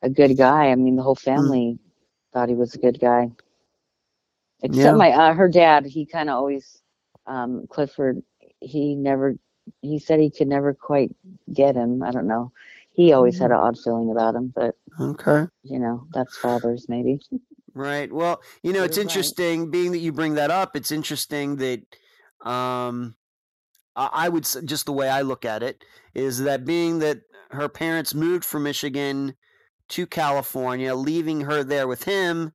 [0.02, 0.70] a good guy.
[0.70, 1.78] I mean, the whole family
[2.32, 3.30] thought he was a good guy.
[4.62, 4.92] Except Yeah.
[4.96, 5.84] my uh, her dad.
[5.84, 6.80] He kind of always
[7.26, 8.22] um, Clifford.
[8.60, 9.36] He never.
[9.82, 11.14] He said he could never quite
[11.52, 12.02] get him.
[12.02, 12.52] I don't know.
[12.92, 15.46] He always had an odd feeling about him, but Okay.
[15.62, 17.18] you know, that's fathers maybe.
[17.74, 18.12] Right.
[18.12, 19.12] Well, you know, it's You're right.
[19.16, 19.70] interesting.
[19.70, 21.80] Being that you bring that up, it's interesting that
[22.46, 23.16] um,
[23.96, 27.68] I I would just the way I look at it is that being that her
[27.68, 29.34] parents moved from Michigan
[29.90, 32.52] to California, leaving her there with him.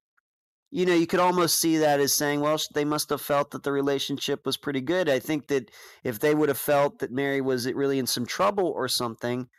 [0.71, 3.63] You know, you could almost see that as saying, well, they must have felt that
[3.63, 5.09] the relationship was pretty good.
[5.09, 5.71] I think that
[6.03, 9.49] if they would have felt that Mary was really in some trouble or something,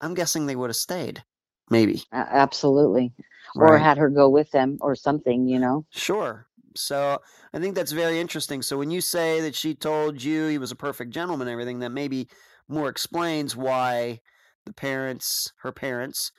[0.00, 1.24] I'm guessing they would have stayed.
[1.70, 2.02] Maybe.
[2.12, 3.12] Absolutely.
[3.54, 5.46] Or had her go with them or something.
[5.46, 5.84] You know.
[5.90, 6.46] Sure.
[6.74, 7.20] So
[7.54, 8.60] I think that's very interesting.
[8.62, 11.78] So when you say that she told you he was a perfect gentleman and everything,
[11.78, 12.28] that maybe
[12.68, 14.20] more explains why
[14.66, 16.32] the parents, her parents,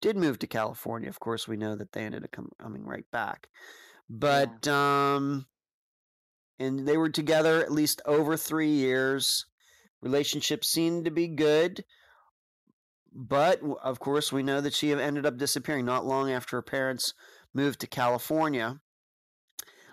[0.00, 1.10] did move to California.
[1.10, 3.48] Of course, we know that they ended up coming right back.
[4.08, 5.46] But um
[6.60, 9.46] and they were together at least over 3 years.
[10.02, 11.84] Relationship seemed to be good.
[13.14, 17.12] But of course, we know that she ended up disappearing not long after her parents
[17.52, 18.80] moved to California.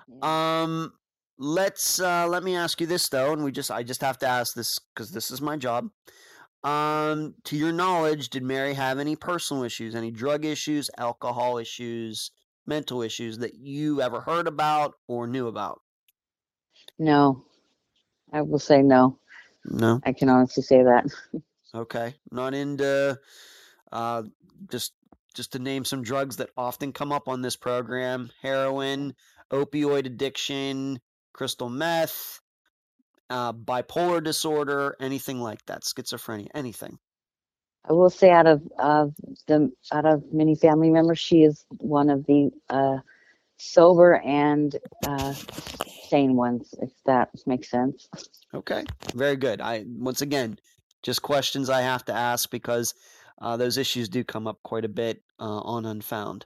[0.07, 0.61] Yeah.
[0.61, 0.93] Um,
[1.37, 4.27] let's uh, let me ask you this though, and we just I just have to
[4.27, 5.89] ask this because this is my job.
[6.63, 12.31] Um, to your knowledge, did Mary have any personal issues, any drug issues, alcohol issues,
[12.65, 15.81] mental issues that you ever heard about or knew about?
[16.97, 17.45] No,
[18.33, 19.17] I will say no.
[19.65, 20.01] No.
[20.05, 21.05] I can honestly say that.
[21.73, 22.15] Okay.
[22.31, 23.19] Not into
[23.91, 24.23] uh
[24.69, 24.93] just
[25.35, 29.13] just to name some drugs that often come up on this program, heroin,
[29.51, 30.99] opioid addiction,
[31.33, 32.41] crystal meth,
[33.29, 36.97] uh, bipolar disorder, anything like that, schizophrenia, anything.
[37.87, 39.13] I will say out of of
[39.47, 42.97] the out of many family members, she is one of the uh,
[43.57, 44.75] sober and
[45.07, 45.33] uh,
[46.09, 48.09] sane ones, if that makes sense.
[48.53, 48.83] Okay,
[49.15, 49.61] very good.
[49.61, 50.59] I once again,
[51.03, 52.93] just questions I have to ask because
[53.41, 56.45] uh, those issues do come up quite a bit uh, on Unfound.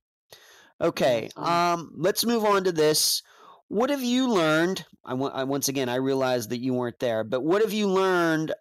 [0.81, 3.23] Okay, um, let's move on to this.
[3.67, 4.85] What have you learned?
[5.05, 7.87] I, wa- I once again I realized that you weren't there, but what have you
[7.87, 8.53] learned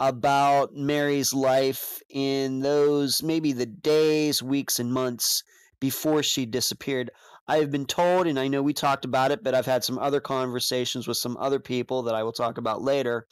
[0.00, 5.42] about Mary's life in those maybe the days, weeks, and months
[5.80, 7.10] before she disappeared?
[7.46, 9.98] I have been told, and I know we talked about it, but I've had some
[9.98, 13.26] other conversations with some other people that I will talk about later,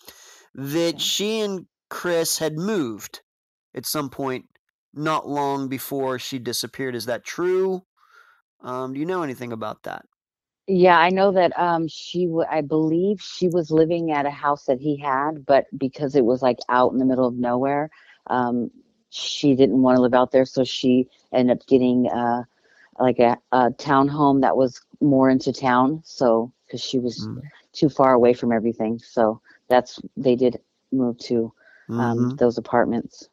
[0.54, 3.22] that she and Chris had moved
[3.76, 4.46] at some point
[4.94, 6.96] not long before she disappeared.
[6.96, 7.84] Is that true?
[8.62, 10.06] Um, do you know anything about that?
[10.68, 14.66] Yeah, I know that um she w- I believe she was living at a house
[14.66, 17.90] that he had, but because it was like out in the middle of nowhere,
[18.28, 18.70] um
[19.10, 22.44] she didn't want to live out there, so she ended up getting uh
[23.00, 27.42] like a, a townhome that was more into town, so because she was Mm.
[27.72, 28.98] too far away from everything.
[29.00, 30.60] So that's they did
[30.92, 31.52] move to
[31.98, 32.38] um Mhm.
[32.38, 33.28] those apartments.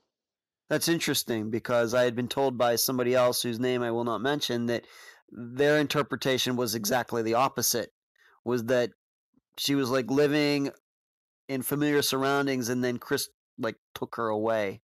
[0.70, 4.22] That's interesting because I had been told by somebody else whose name I will not
[4.22, 4.86] mention that
[5.32, 7.92] their interpretation was exactly the opposite.
[8.46, 8.92] Was that
[9.58, 10.72] she was like living
[11.50, 14.82] in familiar surroundings and then Chris like took her away.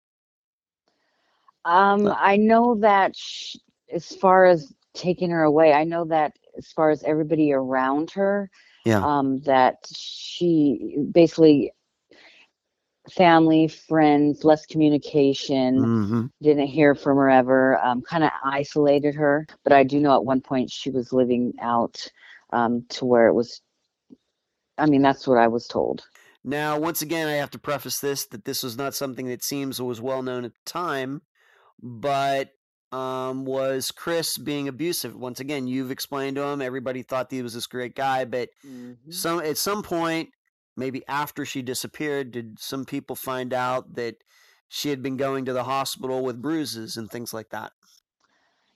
[1.66, 3.58] Um, Uh, I know that sh
[3.94, 8.50] as far as taking her away, I know that as far as everybody around her,
[8.86, 9.06] Yeah.
[9.06, 11.72] um, that she basically
[13.12, 16.32] family, friends, less communication, Mhm.
[16.42, 19.46] didn't hear from her ever, um, kind of isolated her.
[19.64, 22.06] But I do know at one point she was living out
[22.52, 23.62] um, to where it was,
[24.78, 26.08] I mean, that's what I was told.
[26.44, 29.82] Now, once again, I have to preface this that this was not something that seems
[29.82, 31.22] was well known at the time,
[31.82, 32.52] but
[32.92, 35.16] um, was Chris being abusive?
[35.16, 36.62] Once again, you've explained to him.
[36.62, 38.98] Everybody thought that he was this great guy, but Mhm.
[39.10, 40.30] some at some point,
[40.76, 44.24] maybe after she disappeared, did some people find out that
[44.68, 47.72] she had been going to the hospital with bruises and things like that?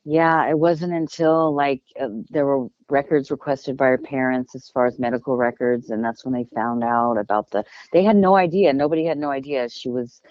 [0.05, 4.85] Yeah, it wasn't until like uh, there were records requested by her parents as far
[4.85, 7.65] as medical records, and that's when they found out about the.
[7.91, 8.73] They had no idea.
[8.73, 10.21] Nobody had no idea she was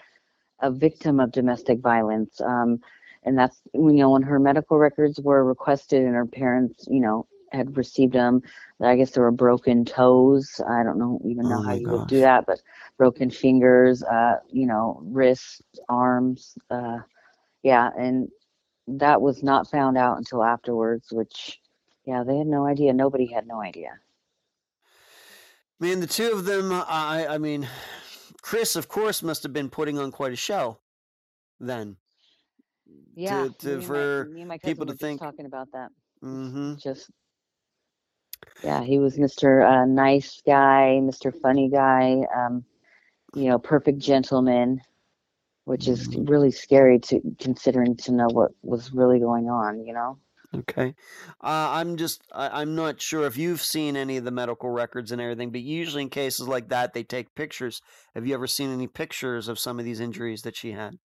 [0.61, 2.41] a victim of domestic violence.
[2.41, 2.79] Um,
[3.23, 7.27] and that's you know when her medical records were requested and her parents, you know,
[7.51, 8.41] had received them.
[8.81, 10.61] I guess there were broken toes.
[10.67, 12.61] I don't know even know Oh how you would do that, but
[12.97, 16.99] broken fingers, uh, you know, wrists, arms, uh,
[17.63, 18.29] yeah, and
[18.87, 21.59] that was not found out until afterwards, which,
[22.05, 22.93] yeah, they had no idea.
[22.93, 23.99] Nobody had no idea.
[25.79, 27.67] Man, the two of them, I I mean,
[28.41, 30.79] Chris, of course, must have been putting on quite a show
[31.59, 31.97] then
[33.15, 35.19] Yeah, to to me and my for me and my people to think.
[35.19, 35.89] talking about that.
[36.21, 37.09] hmm Just
[38.63, 39.63] yeah, he was Mr.
[39.65, 41.31] Uh, nice guy, Mr.
[41.31, 42.65] Funny guy, um,
[43.35, 44.81] you know, perfect gentleman,
[45.65, 46.25] which is Mhm.
[46.27, 50.19] really scary to considering to know what was really going on, you know.
[50.53, 50.95] Okay.
[51.41, 55.11] Uh, I'm just, I, I'm not sure if you've seen any of the medical records
[55.11, 57.81] and everything, but usually in cases like that, they take pictures.
[58.15, 60.97] Have you ever seen any pictures of some of these injuries that she had?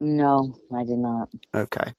[0.00, 1.30] No, I did not.
[1.54, 1.94] Okay.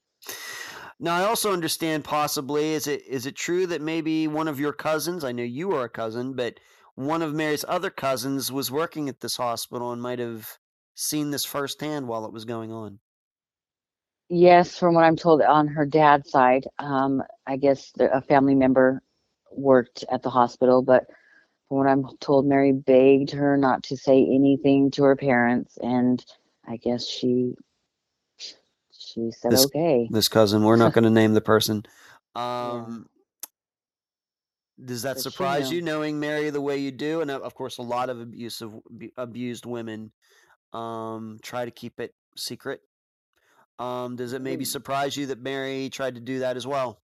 [0.98, 4.72] Now, I also understand possibly, is it is it true that maybe one of your
[4.72, 6.58] cousins, I know you are a cousin, but
[6.94, 10.58] one of Mary's other cousins was working at this hospital and might have
[10.94, 12.98] seen this firsthand while it was going on?
[14.28, 19.02] Yes, from what I'm told on her dad's side, um, I guess a family member
[19.52, 21.04] worked at the hospital, but
[21.68, 26.24] from what I'm told, Mary begged her not to say anything to her parents, and
[26.66, 27.54] I guess she
[28.98, 30.10] she said This okay.
[30.10, 31.84] this cousin, we're not going to name the person.
[32.62, 33.08] Yeah, Um,
[34.84, 37.20] does that but surprise you knowing Mary the way you do?
[37.22, 38.72] And of of course, a lot of abusive,
[39.16, 40.12] abused women
[40.72, 42.80] um, try to keep it secret.
[43.78, 47.00] Um, does it maybe Mm, surprise you that Mary tried to do that as well?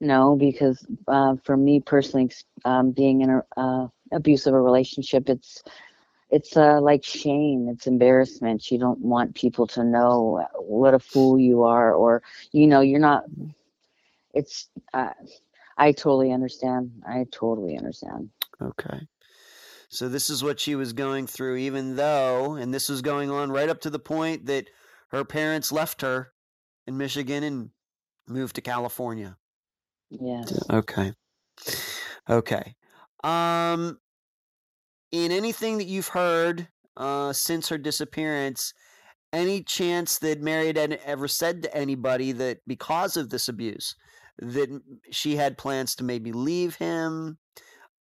[0.00, 2.30] No, because uh, for me personally,
[2.64, 5.62] um, being in a uh, abusive relationship, it's
[6.30, 8.70] it's uh, like shame, it's embarrassment.
[8.70, 13.00] You don't want people to know what a fool you are, or you know, you're
[13.00, 13.24] not.
[14.34, 15.12] It's uh,
[15.76, 17.02] I totally understand.
[17.06, 18.30] I totally understand.
[18.60, 19.06] Okay.
[19.88, 23.50] So this is what she was going through, even though, and this was going on
[23.50, 24.68] right up to the point that
[25.08, 26.32] her parents left her
[26.86, 27.70] in Michigan and
[28.26, 29.36] moved to California.
[30.10, 30.52] Yes.
[30.70, 31.14] Okay.
[32.28, 32.74] Okay.
[33.24, 33.98] Um,
[35.12, 38.74] in anything that you've heard uh, since her disappearance,
[39.32, 43.94] any chance that Mary had ever said to anybody that because of this abuse,
[44.38, 44.68] that
[45.10, 47.38] she had plans to maybe leave him?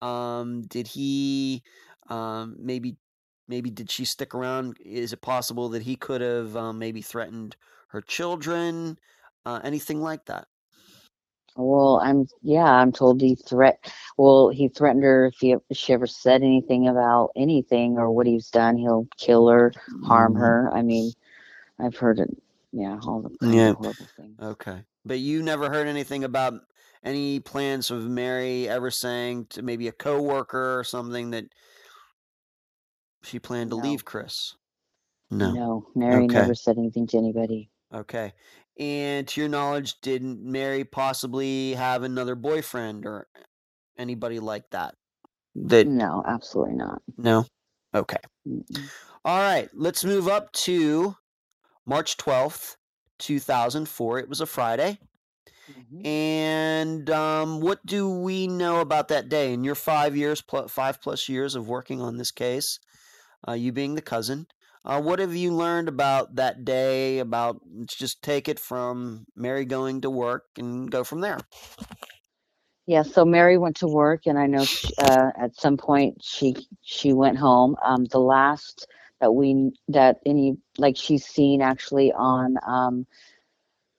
[0.01, 1.63] Um, did he,
[2.09, 2.97] um, maybe,
[3.47, 4.77] maybe did she stick around?
[4.83, 7.55] Is it possible that he could have um, maybe threatened
[7.89, 8.97] her children?
[9.45, 10.47] Uh, anything like that?
[11.59, 13.91] Well, I'm yeah, I'm told he threat.
[14.17, 18.27] Well, he threatened her if he if she ever said anything about anything or what
[18.27, 20.71] he's done, he'll kill her, harm hmm her.
[20.73, 21.11] I mean,
[21.79, 22.29] I've heard it
[22.71, 23.73] yeah, all the Yeah.
[23.75, 24.37] horrible things.
[24.41, 24.83] Okay.
[25.05, 26.61] But you never heard anything about
[27.03, 31.45] any plans of Mary ever saying to maybe a coworker or something that
[33.23, 33.83] she planned to No.
[33.83, 34.55] leave Chris?
[35.29, 35.53] No.
[35.53, 36.39] No, Mary Okay.
[36.39, 37.69] never said anything to anybody.
[37.93, 38.33] Okay.
[38.79, 43.27] And to your knowledge, didn't Mary possibly have another boyfriend or
[43.97, 44.95] anybody like that?
[45.55, 47.01] That No, absolutely not.
[47.17, 47.45] no.
[47.93, 48.17] Okay.
[48.47, 48.89] Mm-mm.
[49.25, 49.69] All right.
[49.73, 51.15] Let's move up to
[51.85, 52.77] March 12th,
[53.19, 54.19] 2004.
[54.19, 54.99] It was a Friday.
[55.69, 56.05] Mhm.
[56.05, 61.01] And um, what do we know about that day in your five years, plus, five
[61.01, 62.79] plus years of working on this case?
[63.47, 64.47] Uh, you being the cousin,
[64.85, 67.19] uh, what have you learned about that day?
[67.19, 71.39] About let's just take it from Mary going to work and go from there.
[72.87, 76.55] Yeah, so Mary went to work, and I know she, uh, at some point she
[76.81, 77.77] she went home.
[77.85, 78.87] Um, the last
[79.21, 83.07] that we that any like she's seen actually on um,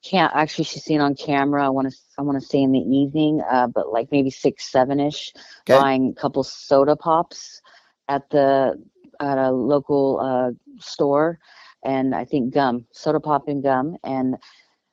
[0.04, 1.64] can't actually she's seen on camera.
[1.66, 4.70] I want to I want to say in the evening, uh, but like maybe six
[4.70, 5.32] seven ish,
[5.68, 5.84] Okay.
[5.84, 7.62] buying a couple soda pops
[8.08, 8.74] at the
[9.20, 11.38] at a local uh, store,
[11.84, 14.36] and I think gum, soda pop and gum, and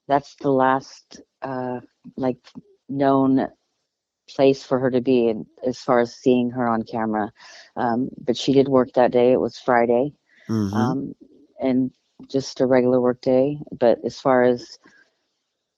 [0.08, 1.80] that's the last uh,
[2.18, 2.38] like
[2.90, 3.48] known
[4.30, 7.32] place for her to be and as far as seeing her on camera.
[7.76, 9.32] Um, but she did work that day.
[9.34, 10.14] It was friday.
[10.50, 10.74] Mhm.
[10.74, 11.16] um,
[11.60, 11.92] and
[12.30, 13.60] just a regular work day.
[13.80, 14.80] But as far as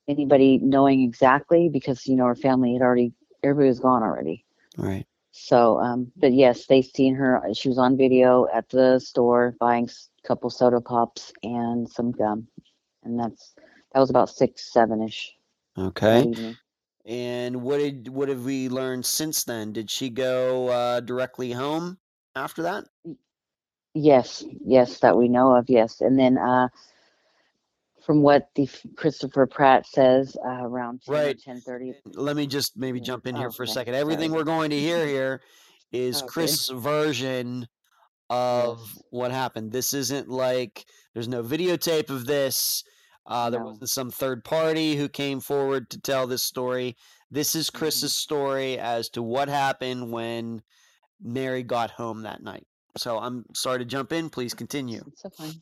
[0.07, 4.45] anybody knowing exactly because you know her family had already everybody was gone already.
[4.77, 5.07] Right.
[5.31, 9.87] So um, but yes they seen her she was on video at the store buying
[9.87, 12.47] a couple soda pops and some gum
[13.03, 13.53] and that's
[13.93, 15.35] that was about six seven ish
[15.79, 16.33] Okay.
[17.05, 19.71] And what did what have we learned since then?
[19.71, 21.97] Did she go uh, directly home
[22.35, 22.85] after that?
[23.93, 25.69] Yes, yes, that we know of.
[25.69, 26.67] Yes, and then uh,
[28.09, 28.67] from what the
[28.97, 31.39] Christopher Pratt says, uh, around ten or Right.
[31.39, 31.93] ten thirty.
[32.15, 33.93] Let me just maybe jump in here for a second.
[33.93, 34.39] Everything Sorry.
[34.39, 35.41] we're going to hear here
[35.91, 36.27] is Okay.
[36.27, 37.67] Chris' version
[38.31, 39.03] of Yes.
[39.11, 39.71] what happened.
[39.71, 42.83] This isn't like there's no videotape of this.
[43.27, 43.67] Uh, there No.
[43.67, 46.97] wasn't some third party who came forward to tell this story.
[47.29, 47.77] This is Mm-hmm.
[47.77, 50.63] Chris's story as to what happened when
[51.21, 52.65] Mary got home that night.
[52.97, 54.31] So I'm sorry to jump in.
[54.31, 55.03] Please continue.
[55.09, 55.61] It's so fine.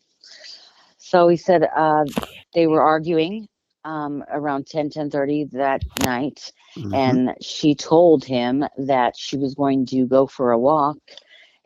[1.09, 2.05] So he said uh,
[2.53, 3.47] they were arguing
[3.85, 7.19] um, around 10, 10.30 that night, Mhm.
[7.19, 10.97] and she told him that she was going to go for a walk,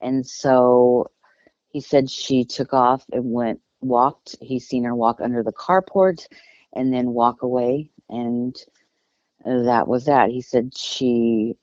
[0.01, 1.07] and so
[1.69, 4.35] he said she took off and went walked.
[4.41, 6.27] He's seen her walk under the carport,
[6.73, 8.55] and then walk away, and
[9.45, 10.29] that was that.
[10.29, 11.57] He said she,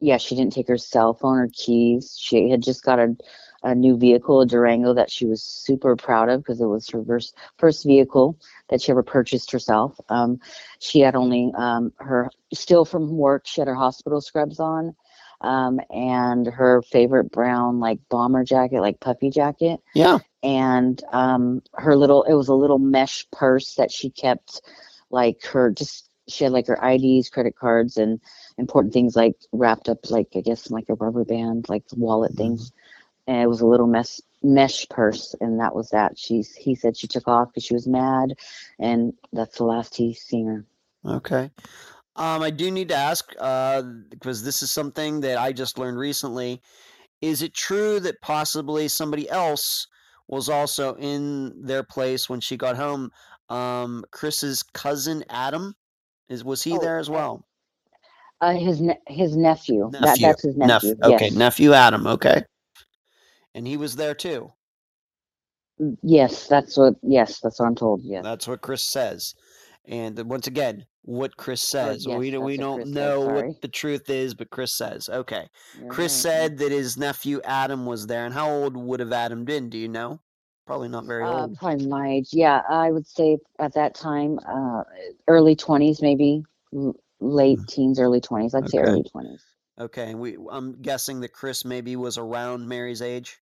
[0.00, 2.16] yeah, she didn't take her cell phone or keys.
[2.18, 3.16] She had just got a
[3.64, 7.04] a new vehicle, a Durango, that she was super proud of because it was her
[7.04, 9.98] first, first vehicle that she ever purchased herself.
[10.10, 10.40] Um,
[10.80, 13.46] she had only um, her still from work.
[13.46, 14.94] She had her hospital scrubs on,
[15.40, 20.18] um, and her favorite brown like bomber jacket, like puffy jacket, Yeah.
[20.42, 22.24] and um, her little.
[22.24, 24.62] It was a little mesh purse that she kept,
[25.10, 26.08] like her just.
[26.28, 28.20] She had like her IDs, credit cards, and
[28.56, 32.36] important things like wrapped up, like I guess like a rubber band, like wallet Mhm.
[32.36, 32.72] things
[33.26, 36.96] and it was a little mesh mesh purse and that was that she's he said
[36.96, 38.34] she took off because she was mad
[38.78, 40.64] and that's the last he's seen her
[41.06, 41.50] Okay.
[42.16, 45.98] Um, I do need to ask uh, because this is something that I just learned
[45.98, 46.62] recently.
[47.22, 49.88] Is it true that possibly somebody else
[50.28, 53.10] was also in their place when she got home?
[53.50, 55.74] Um, Chris's cousin Adam
[56.28, 57.46] is was he Oh, there as well?
[58.40, 62.06] uh his ne- his nephew, that that's his Neph- nephew okay, yes nephew Adam.
[62.06, 62.42] Okay,
[63.54, 64.52] and he was there too.
[66.02, 69.34] Yes that's what yes that's what i'm told yes That's what Chris says.
[69.86, 72.06] And once again, what Chris says.
[72.06, 75.08] yes, we don't we don't Chris know what the truth is, but Chris says.
[75.10, 75.46] Okay.
[75.78, 76.32] You're Chris right.
[76.32, 78.24] said that his nephew Adam was there.
[78.24, 79.68] And how old would have Adam been?
[79.68, 80.20] Do you know?
[80.66, 81.58] Probably not very uh, old.
[81.58, 84.82] probably my age yeah i would say at that time uh
[85.28, 86.42] early 20s maybe
[87.20, 88.86] late teens early 20s i'd say Mm.
[88.86, 89.40] Early 20s
[89.78, 90.14] Okay.
[90.14, 93.40] We I'm guessing that Chris maybe was around Mary's age,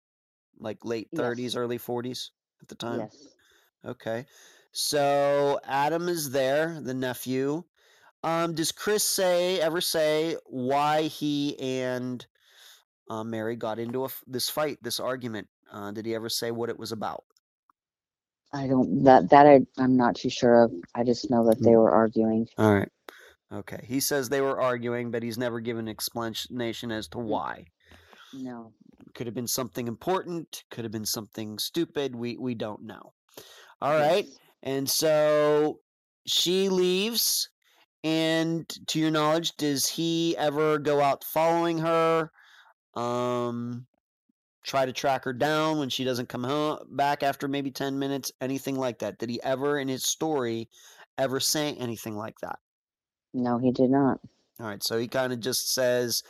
[0.60, 1.34] like late Yes.
[1.36, 2.30] 30s, early 40s
[2.62, 3.08] at the time.
[3.08, 3.28] yes
[3.86, 4.26] Okay.
[4.72, 7.64] So Adam is there, the nephew.
[8.24, 12.26] Um, does Chris say ever say why he and
[13.10, 15.48] uh, Mary got into a this fight, this argument?
[15.72, 17.24] Uh, did he ever say what it was about?
[18.52, 21.64] i don't that that I, i'm not too sure of i just know that Mm.
[21.64, 22.90] they were arguing All right.
[23.52, 23.84] Okay.
[23.88, 27.66] He says they were arguing, but he's never given explanation as to why.
[28.32, 28.72] no
[29.14, 30.64] Could have been something important.
[30.70, 32.14] Could have been something stupid.
[32.14, 33.12] We we don't know.
[33.82, 34.26] All right.
[34.26, 34.38] yes.
[34.62, 35.80] And so
[36.26, 37.48] she leaves.
[38.02, 42.30] And to your knowledge, does he ever go out following her?
[42.94, 43.86] Um,
[44.64, 48.32] try to track her down when she doesn't come home back after maybe 10 minutes?
[48.40, 49.18] Anything like that?
[49.18, 50.68] Did he ever in his story
[51.18, 52.58] ever say anything like that?
[53.34, 54.18] No, he did not.
[54.58, 54.82] All right.
[54.82, 56.22] So he kind of just says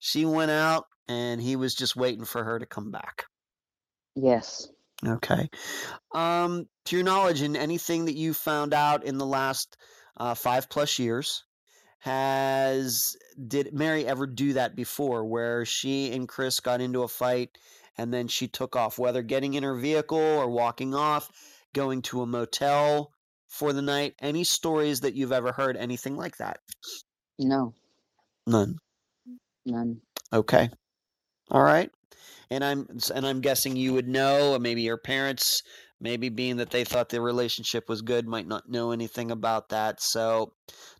[0.00, 3.24] she went out and he was just waiting for her to come back.
[4.14, 4.68] Yes.
[5.06, 5.48] Okay.
[6.14, 9.76] Um, to your knowledge, in anything that you found out in the last
[10.16, 11.44] uh, five plus years,
[12.00, 17.56] has did Mary ever do that before, where she and Chris got into a fight
[17.96, 21.30] and then she took off, whether getting in her vehicle or walking off,
[21.74, 23.12] going to a motel
[23.48, 24.14] for the night?
[24.20, 26.60] Any stories that you've ever heard, anything like that?
[27.38, 27.74] No.
[28.46, 28.78] None.
[29.66, 30.00] None.
[30.32, 30.70] Okay.
[31.50, 31.90] All right.
[32.50, 35.62] And I'm and I'm guessing you would know, or maybe your parents,
[36.00, 40.00] maybe being that they thought the relationship was good, might not know anything about that.
[40.00, 40.52] So,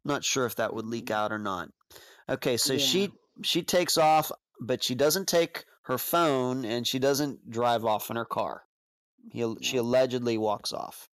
[0.05, 1.14] not sure if that would leak mm.
[1.14, 1.68] out or not.
[2.28, 2.78] Okay, so Yeah.
[2.78, 3.11] she
[3.42, 4.30] she takes off,
[4.61, 8.62] but she doesn't take her phone, and she doesn't drive off in her car.
[9.30, 11.09] He, she allegedly walks off.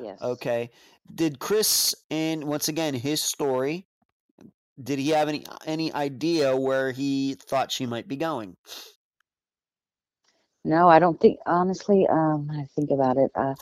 [0.00, 0.20] Yes.
[0.22, 0.70] Okay.
[1.14, 3.86] Did Chris, and once again, his story,
[4.82, 8.56] did he have any any idea where he thought she might be going?
[10.64, 13.30] No, I don't think honestly, um, I think about it.
[13.34, 13.54] Uh,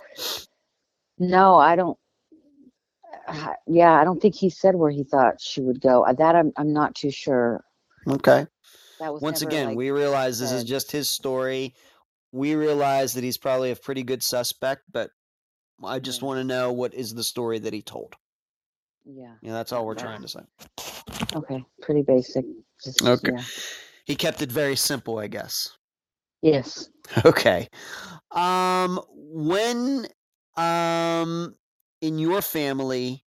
[1.18, 1.98] no, I don't.
[3.26, 6.04] Uh, yeah, I don't think he said where he thought she would go.
[6.04, 7.62] Uh, That I'm I'm not too sure.
[8.06, 8.46] Okay.
[8.98, 11.74] That was Once again, like, we realize this is just his story.
[12.32, 15.10] We realize that he's probably a pretty good suspect, but
[15.84, 18.16] I just want to know what is the story that he told.
[19.08, 19.34] Yeah.
[19.42, 20.40] Yeah, that's all we're trying to say.
[21.34, 21.64] Okay.
[21.80, 22.44] Pretty basic.
[22.82, 23.32] Just, Okay.
[23.34, 23.42] Yeah.
[24.04, 25.76] He kept it very simple, I guess.
[26.42, 26.88] Yes.
[27.24, 27.68] Okay.
[28.32, 30.06] Um when
[30.58, 31.54] um
[32.02, 33.24] in your family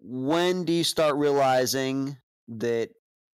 [0.00, 2.16] when do you start realizing
[2.48, 2.90] that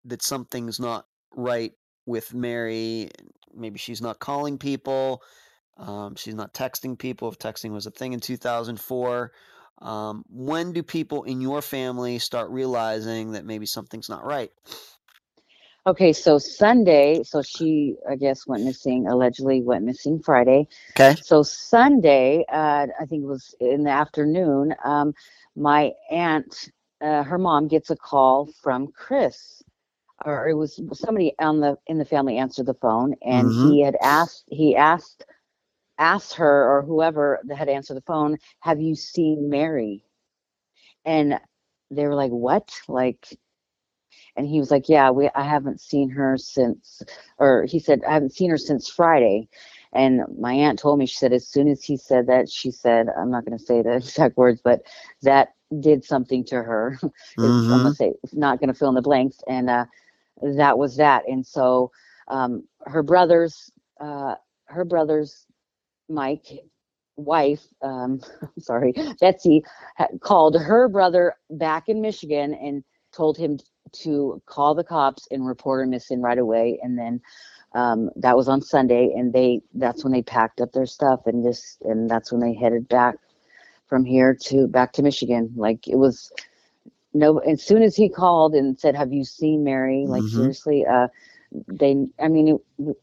[0.06, 1.72] that something's not right
[2.06, 3.10] with Mary?
[3.54, 5.22] Maybe she's not calling people.
[5.76, 9.32] Um, she's not texting people if texting was a thing in 2004.
[9.82, 14.52] Um, when do people in your family start realizing that maybe something's not right?
[15.86, 16.14] Okay.
[16.14, 19.08] So Sunday, so she, I guess, went missing.
[19.08, 20.68] Allegedly went missing Friday.
[20.98, 21.16] Okay.
[21.20, 24.74] So Sunday, uh, I think it was in the afternoon.
[24.84, 25.14] Um,
[25.56, 26.70] my aunt,
[27.02, 29.62] uh, her mom gets a call from Chris,
[30.24, 33.52] or it was somebody on the in the family answered the phone, and Mhm.
[33.52, 35.24] he had asked he asked
[36.00, 40.04] asked her or whoever that had answered the phone, "Have you seen Mary?"
[41.06, 41.40] And
[41.90, 43.26] they were like, "What?" Like,
[44.36, 47.02] and he was like, "Yeah, we I haven't seen her since,"
[47.38, 49.48] or he said, "I haven't seen her since Friday."
[49.94, 53.08] And my aunt told me, she said, as soon as he said that, she said,
[53.16, 54.82] I'm not going to say the exact words, but
[55.22, 56.98] that did something to her.
[57.42, 59.38] It's- I'm going to say, not going to fill in the blanks.
[59.48, 59.86] And uh,
[60.42, 61.28] that was that.
[61.28, 61.92] And so
[62.28, 63.70] um, her brother's,
[64.00, 64.36] uh,
[64.66, 65.46] her brother's
[66.10, 66.46] Mike
[67.16, 69.64] wife, um, I'm sorry, Betsy,
[70.22, 73.58] called her brother back in Michigan and told him
[73.92, 76.80] to call the cops and report her missing right away.
[76.82, 77.22] And then
[77.74, 81.44] um, that was on Sunday, and they that's when they packed up their stuff and
[81.44, 83.16] just and that's when they headed back
[83.88, 85.52] from here to back to Michigan.
[85.56, 86.32] Like it was
[87.14, 87.38] no.
[87.38, 90.30] As soon as he called and said, "Have you seen Mary?" Like Mhm.
[90.30, 91.08] seriously, uh,
[91.68, 92.06] they.
[92.20, 92.96] I mean, it,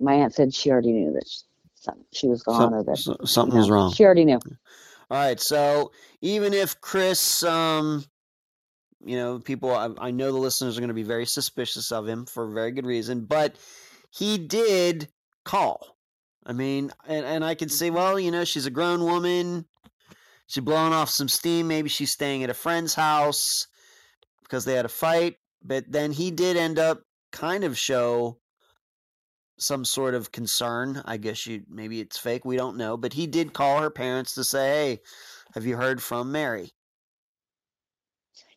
[0.00, 1.42] my aunt said she already knew that she,
[1.82, 3.92] some- she was gone Some- or that so- something was know, wrong.
[3.92, 4.38] She already knew.
[5.10, 5.38] All right.
[5.40, 8.04] So even if Chris, um,
[9.04, 12.06] you know, people, I, I know the listeners are going to be very suspicious of
[12.08, 13.56] him for a very good reason, but
[14.10, 15.08] he did
[15.44, 15.96] call.
[16.46, 19.66] I mean, and, and I could say, well, you know, she's a grown woman.
[20.46, 21.68] She's blowing off some steam.
[21.68, 23.66] Maybe she's staying at a friend's house
[24.42, 25.36] because they had a fight.
[25.64, 27.02] But then he did end up
[27.32, 28.38] kind of show
[29.62, 31.02] some sort of concern.
[31.06, 32.44] I guess you maybe it's fake.
[32.44, 32.96] We don't know.
[32.96, 35.00] But he did call her parents to say, hey,
[35.54, 36.72] have you heard from Mary?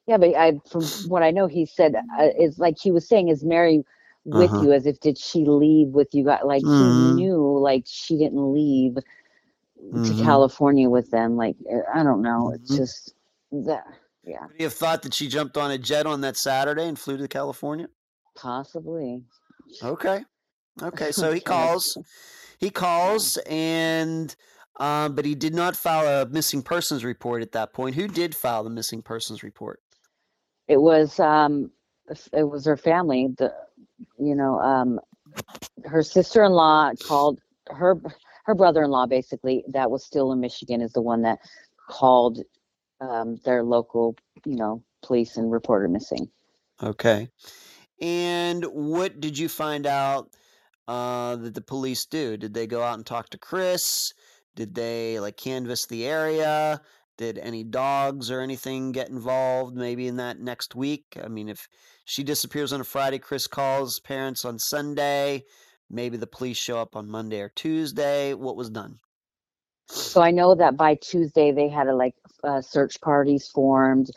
[0.08, 3.30] Yeah, but I, from what I know, he said uh, is like he was saying,
[3.30, 3.84] "Is Mary
[4.26, 4.62] with Uh-huh.
[4.62, 6.78] you?" As if did she leave with you Got Like Mhm.
[6.78, 8.98] he knew, like she didn't leave
[9.94, 10.04] Mhm.
[10.04, 11.38] to California with them.
[11.38, 12.52] Like uh, I don't know.
[12.52, 12.76] It's Mhm.
[12.76, 13.16] just
[13.52, 13.86] that.
[14.26, 16.98] Yeah, Would you have thought that she jumped on a jet on that Saturday and
[17.00, 17.90] flew to California?
[18.36, 19.24] possibly.
[19.82, 20.26] Okay.
[20.82, 21.12] Okay.
[21.12, 21.98] So he calls.
[22.58, 24.34] He calls and
[24.78, 27.96] um, but he did not file a missing persons report at that point.
[27.96, 29.82] Who did file the missing persons report?
[30.68, 31.72] It was um,
[32.34, 33.30] it was her family.
[33.38, 33.54] The
[34.18, 35.00] you know um,
[35.86, 37.96] her sister-in-law called her
[38.46, 41.40] her brother-in-law basically that was still in Michigan is the one that
[41.90, 42.40] called
[43.02, 44.16] um, their local,
[44.46, 46.30] you know, police and reported missing.
[46.82, 47.30] Okay.
[48.02, 50.30] And what did you find out
[50.88, 52.38] uh, that the police do?
[52.38, 54.14] Did they go out and talk to Chris?
[54.56, 56.82] Did they like canvass the area?
[57.18, 61.18] Did any dogs or anything get involved maybe in that next week?
[61.24, 61.68] I mean, if
[62.04, 65.44] she disappears on a Friday, Chris calls parents on Sunday.
[65.90, 68.34] Maybe the police show up on Monday or Tuesday.
[68.34, 69.00] What was done?
[69.88, 74.10] So I know that by Tuesday they had a like uh, search parties formed,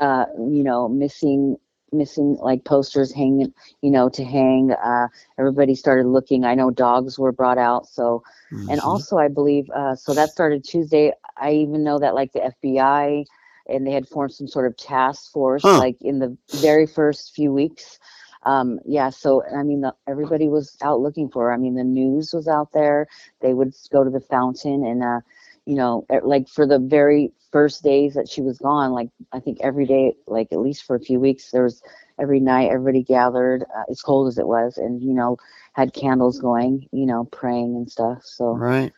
[0.00, 1.56] uh, you know, missing
[1.92, 4.72] missing like posters hanging, you know, to hang.
[4.72, 5.08] Uh,
[5.38, 6.44] everybody started looking.
[6.44, 7.86] I know dogs were brought out.
[7.86, 8.22] So,
[8.52, 8.70] mm-hmm.
[8.70, 11.12] and also I believe uh, so that started Tuesday.
[11.36, 13.24] I even know that like the FBI
[13.68, 15.78] and they had formed some sort of task force huh.
[15.78, 17.98] like in the very first few weeks
[18.46, 21.52] um, yeah, so I mean, the, everybody was out looking for her.
[21.52, 23.08] I mean, the news was out there.
[23.40, 25.20] They would go to the fountain, and uh,
[25.66, 29.58] you know, like for the very first days that she was gone, like I think
[29.60, 31.82] every day, like at least for a few weeks, there was
[32.20, 35.36] every night everybody gathered, uh, as cold as it was, and you know,
[35.72, 38.22] had candles going, you know, praying and stuff.
[38.24, 38.92] So right,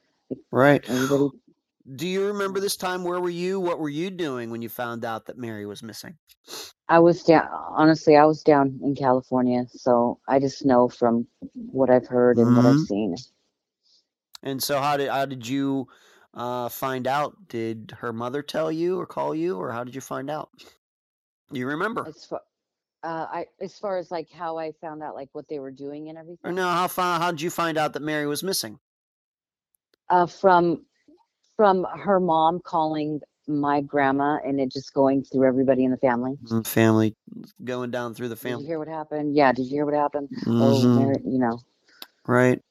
[0.50, 0.84] right.
[0.88, 1.30] Everybody.
[1.96, 3.02] Do you remember this time?
[3.02, 3.58] Where were you?
[3.60, 6.18] What were you doing when you found out that Mary was missing?
[6.86, 7.48] I was down.
[7.50, 12.48] Honestly, I was down in California, so I just know from what I've heard and
[12.48, 12.56] mm-hmm.
[12.56, 12.84] what I've mm-hmm.
[12.84, 13.16] seen.
[14.42, 15.88] And so, how did how did you
[16.34, 17.48] uh, find out?
[17.48, 20.50] Did her mother tell you or call you, or how did you find out?
[21.50, 22.06] You remember?
[22.06, 22.40] As far,
[23.02, 26.08] uh, I as far as like how I found out, like what they were doing
[26.08, 26.38] and everything.
[26.44, 28.78] Or no, how far, how did you find out that Mary was missing?
[30.10, 30.84] Uh, from
[31.56, 36.36] from her mom calling my grandma and it just going through everybody in the family.
[36.64, 37.16] Family
[37.64, 38.58] going down through the family.
[38.58, 39.34] Did you hear what happened?
[39.34, 39.52] Yeah.
[39.52, 40.28] Did you hear what happened?
[40.46, 40.98] Oh, mm-hmm.
[40.98, 41.58] Oh, you know.
[42.26, 42.62] Right.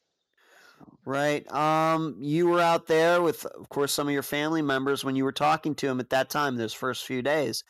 [1.08, 1.50] Right.
[1.54, 5.24] Um, you were out there with, of course, some of your family members when you
[5.24, 7.64] were talking to them at that time, those first few days.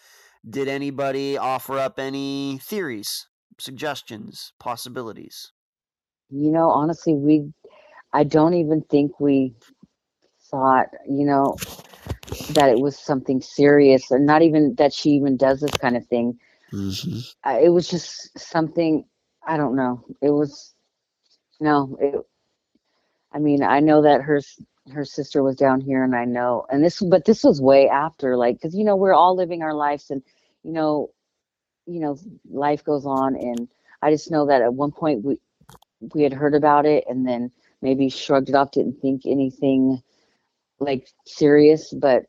[0.50, 3.28] Did anybody offer up any theories,
[3.60, 5.52] suggestions, possibilities?
[6.32, 7.54] You know, honestly, we,
[8.12, 9.54] I don't even think we
[10.50, 11.58] thought, you know,
[12.54, 16.04] that it was something serious and not even that she even does this kind of
[16.08, 16.40] thing
[16.74, 17.20] mm-hmm.
[17.48, 19.06] uh, it was just something
[19.48, 20.74] i don't know it was
[21.60, 22.16] no it,
[23.38, 24.42] i mean i know that her
[24.94, 28.38] her sister was down here and i know and this but this was way after
[28.38, 30.24] like because you know we're all living our lives and
[30.64, 31.12] you know
[31.88, 32.18] you know
[32.50, 33.70] life goes on and
[34.04, 35.38] i just know that at one point we
[36.16, 37.52] we had heard about it and then
[37.84, 40.02] maybe shrugged it off didn't think anything
[40.80, 42.24] like serious, but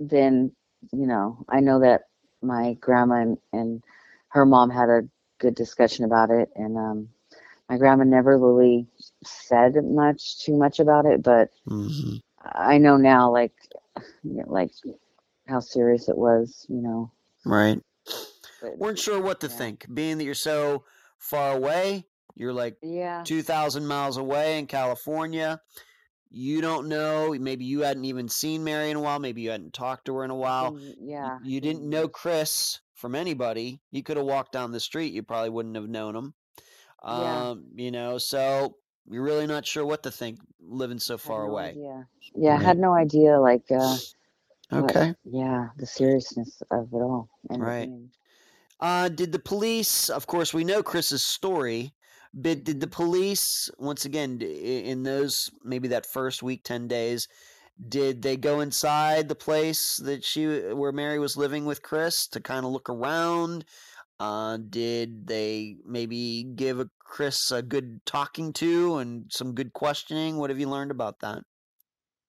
[0.00, 0.52] then,
[0.92, 2.02] you know, I know that
[2.42, 3.84] my grandma and, and
[4.30, 5.02] her mom had a
[5.40, 7.08] good discussion about it and um
[7.68, 8.86] my grandma never really
[9.24, 12.16] said much too much about it but mm-hmm.
[12.42, 13.52] i know now like
[14.22, 14.70] you know, like
[15.48, 17.10] how serious it was you know.
[17.44, 17.80] Right.
[18.60, 19.54] But, weren't sure what to yeah.
[19.54, 20.84] think being that you're so
[21.18, 23.22] far away you're like yeah.
[23.24, 25.60] 2000 miles away in california.
[26.28, 29.72] You don't know maybe you hadn't even seen mary in a while maybe you hadn't
[29.72, 30.72] talked to her in a while.
[30.72, 32.12] Mm, yeah you, you didn't know mm-hmm.
[32.12, 33.80] chris from anybody.
[33.90, 36.34] He could have walked down the street you probably wouldn't have known him
[37.06, 37.48] yeah.
[37.48, 38.76] um you know so
[39.08, 41.74] you're really not sure what to think living so far no away.
[41.76, 42.02] yeah
[42.34, 43.96] yeah i had no idea like uh
[44.72, 45.08] okay.
[45.08, 47.88] what, yeah the seriousness of it all and, right.
[48.80, 51.92] uh did the police of course we know chris's story
[52.36, 57.28] but did the police, once again, in those maybe that first week, 10 days,
[57.88, 62.40] did they go inside the place that she where Mary was living with Chris to
[62.40, 63.64] kind of look around?
[64.18, 70.38] Uh, did they maybe give a Chris a good talking to and some good questioning?
[70.38, 71.42] What have you learned about that?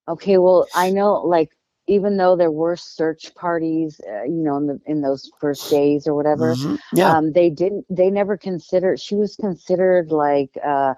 [0.06, 1.50] Okay, well, I know like
[1.86, 6.06] even though there were search parties, uh, you know, in the in those first days
[6.06, 6.76] or whatever, mm-hmm.
[6.94, 7.16] yeah.
[7.16, 7.86] um, they didn't.
[7.90, 9.00] They never considered.
[9.00, 10.94] She was considered like uh,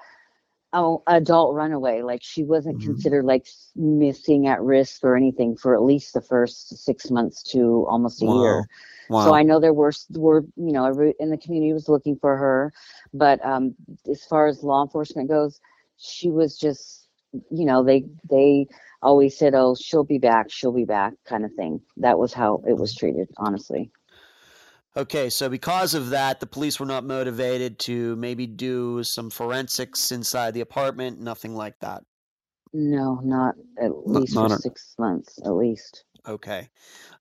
[0.73, 2.03] a adult runaway.
[2.03, 2.93] Like she wasn't mm-hmm.
[2.93, 7.87] considered like missing at risk or anything for at least the first six months to
[7.89, 8.43] almost a wow.
[8.43, 8.69] year.
[9.11, 9.25] Wow.
[9.25, 12.37] So I know there were were you know every in the community was looking for
[12.37, 12.73] her,
[13.13, 13.75] but um,
[14.09, 15.61] as far as law enforcement goes,
[15.99, 17.09] she was just
[17.51, 18.69] you know they they
[19.03, 21.81] always said, "Oh, she'll be back, she'll be back," kind of thing.
[21.97, 23.91] That was how it was treated, honestly.
[24.97, 30.13] Okay, so because of that, the police were not motivated to maybe do some forensics
[30.13, 32.05] inside the apartment, nothing like that.
[32.73, 36.05] No, not at least not, for not six months, at least.
[36.27, 36.69] Okay.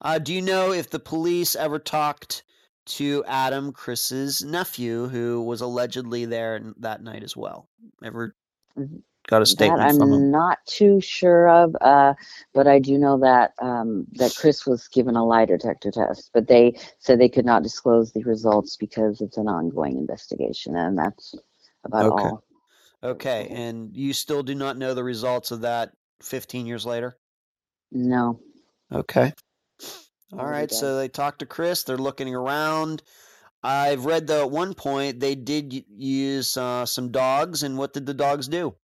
[0.01, 2.43] Uh, do you know if the police ever talked
[2.85, 7.69] to Adam, Chris's nephew, who was allegedly there that night as well?
[8.03, 8.35] Ever
[9.27, 10.31] got a statement that from I'm him.
[10.31, 12.13] not too sure of, uh,
[12.53, 16.47] but I do know that um, that Chris was given a lie detector test, but
[16.47, 21.35] they said they could not disclose the results because it's an ongoing investigation, and that's
[21.83, 22.09] about Okay.
[22.09, 22.43] all.
[23.01, 27.17] Okay, and you still do not know the results of that 15 years later?
[27.91, 28.39] No.
[28.91, 29.33] Okay.
[30.33, 30.71] All right.
[30.71, 31.83] So they talked to Chris.
[31.83, 33.03] They're looking around.
[33.61, 38.05] I've read though at one point they did use uh, some dogs, and what did
[38.05, 38.75] the dogs do?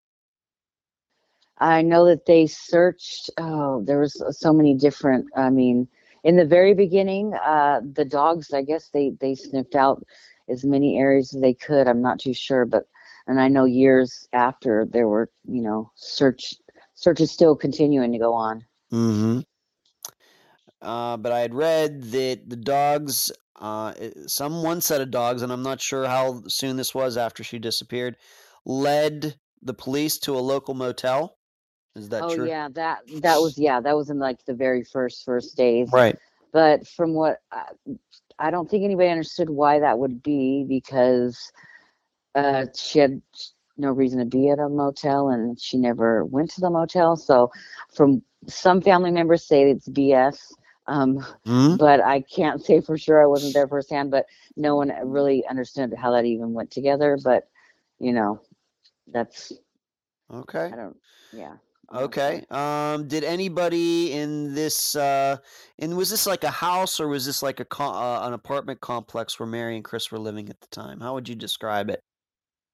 [1.58, 3.30] I know that they searched.
[3.38, 5.28] Oh, there was so many different.
[5.36, 5.88] I mean,
[6.24, 8.53] in the very beginning, uh, the dogs.
[8.53, 10.06] I guess they they sniffed out
[10.49, 11.88] as many areas as they could.
[11.88, 12.88] I'm not too sure, but
[13.28, 16.56] and I know years after there were, you know, search
[16.95, 18.66] searches still continuing to go on.
[18.91, 19.39] Mm-hmm.
[20.82, 23.93] Uh, but I had read that the dogs, uh,
[24.28, 27.59] some one set of dogs, and I'm not sure how soon this was after she
[27.59, 28.17] disappeared,
[28.65, 31.38] led the police to a local motel.
[31.95, 32.47] Is that oh true?
[32.47, 35.89] yeah, that that was yeah, that was in like the very first first days.
[35.91, 36.17] Right.
[36.51, 37.63] But from what I,
[38.38, 41.51] I don't think anybody understood why that would be because
[42.36, 43.21] uh, she had
[43.78, 47.15] no reason to be at a motel and she never went to the motel.
[47.15, 47.51] So,
[47.93, 50.38] from some family members say it's BS.
[50.88, 51.75] Um, Hmm?
[51.77, 53.21] but I can't say for sure.
[53.21, 54.25] I wasn't there firsthand, but
[54.55, 57.17] no one really understood how that even went together.
[57.23, 57.47] But
[57.99, 58.41] you know,
[59.11, 59.53] that's
[60.33, 60.69] Okay.
[60.71, 60.97] I don't.
[61.31, 61.55] Yeah.
[61.93, 62.43] Okay.
[62.49, 65.38] Um, did anybody in this uh,
[65.79, 68.81] and was this like a house or was this like a co- uh, an apartment
[68.81, 70.99] complex where Mary and Chris were living at the time?
[70.99, 71.99] How would you describe it?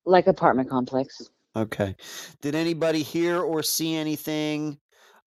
[0.06, 1.30] Like apartment complex.
[1.56, 1.96] Okay.
[2.42, 4.80] Did anybody hear or see anything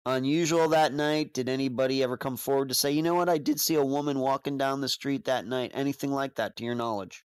[0.07, 1.33] unusual that night?
[1.33, 4.19] Did anybody ever come forward to say, you know what, I did see a woman
[4.19, 5.73] walking down the street that night?
[5.75, 7.25] Anything like that, to your knowledge?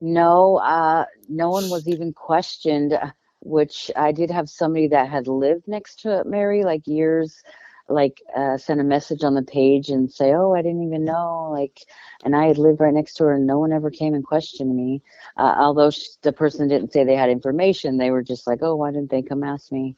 [0.00, 2.98] No, uh, no one was even questioned,
[3.40, 7.42] which I did have somebody that had lived next to Mary like years,
[7.88, 11.50] like uh, send a message on the page and say, "Oh, I didn't even know,"
[11.52, 11.80] like,
[12.24, 14.74] and I had lived right next to her, and no one ever came and questioned
[14.74, 15.02] me.
[15.36, 18.76] Uh, although sh- the person didn't say they had information, they were just like, "Oh,
[18.76, 19.96] why didn't they come ask me?"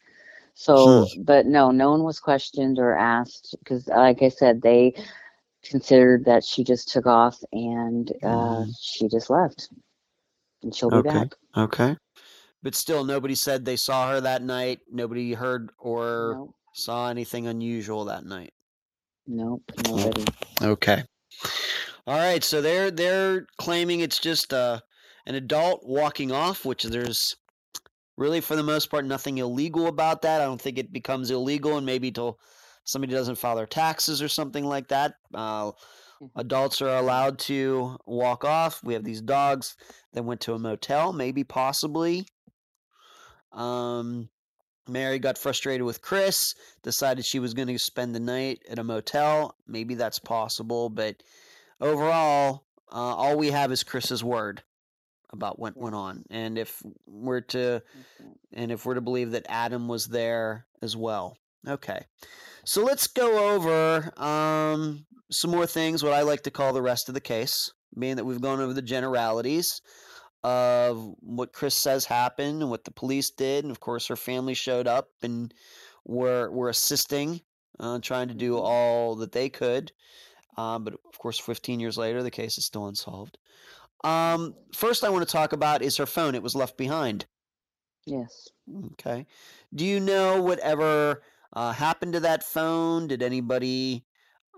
[0.54, 4.94] So, but no, no one was questioned or asked because, like I said, they
[5.64, 8.74] considered that she just took off and uh, Mhm.
[8.80, 9.70] she just left,
[10.62, 11.02] and she'll be Okay.
[11.02, 11.34] back.
[11.56, 11.96] Okay.
[12.62, 14.80] But still, nobody said they saw her that night.
[14.90, 18.52] Nobody heard or Nope, saw anything unusual that night.
[19.26, 20.24] nope, nobody.
[20.62, 21.02] Okay.
[22.06, 22.44] All right.
[22.44, 24.80] So they're they're claiming it's just uh,
[25.26, 27.36] an adult walking off, which there's
[28.16, 30.40] really for the most part nothing illegal about that.
[30.40, 32.38] I don't think it becomes illegal, and maybe till
[32.84, 35.14] somebody doesn't file their taxes or something like that.
[35.32, 35.72] Uh,
[36.20, 36.30] Mhm.
[36.36, 38.82] adults are allowed to walk off.
[38.84, 39.76] We have these dogs
[40.12, 42.26] that went to a motel, maybe possibly.
[43.52, 44.28] Um,
[44.88, 48.84] Mary got frustrated with Chris, decided she was going to spend the night at a
[48.84, 49.56] motel.
[49.66, 51.22] Maybe that's possible, but
[51.80, 54.62] overall, uh, all we have is Chris's word
[55.32, 56.24] about what went on.
[56.30, 57.82] And if we're to
[58.52, 61.36] and if we're to believe that Adam was there as well.
[61.66, 62.04] Okay.
[62.64, 67.08] So let's go over um, some more things, what I like to call the rest
[67.08, 69.80] of the case, being that we've gone over the generalities
[70.44, 73.64] of what Chris says happened and what the police did.
[73.64, 75.54] And of course, her family showed up and
[76.04, 77.40] were, were assisting,
[77.78, 78.62] uh, trying to do Mhm.
[78.62, 79.92] all that they could.
[80.56, 83.38] Um, but of course, 15 years later, the case is still unsolved.
[84.04, 86.34] Um, first, I want to talk about is her phone.
[86.34, 87.26] It was left behind.
[88.06, 88.48] Yes.
[88.92, 89.26] Okay.
[89.74, 91.22] Do you know whatever
[91.52, 93.06] uh, happened to that phone?
[93.06, 94.04] Did anybody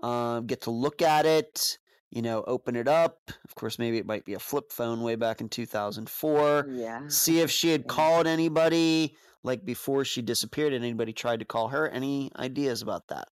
[0.01, 1.77] uh, get to look at it?
[2.09, 3.19] You know, open it up.
[3.43, 6.67] Of course, maybe it might be a flip phone way back in 2004.
[6.69, 7.01] Yeah.
[7.07, 10.73] See if she had called anybody like before she disappeared.
[10.73, 11.87] and anybody tried to call her?
[11.89, 13.27] Any ideas about that?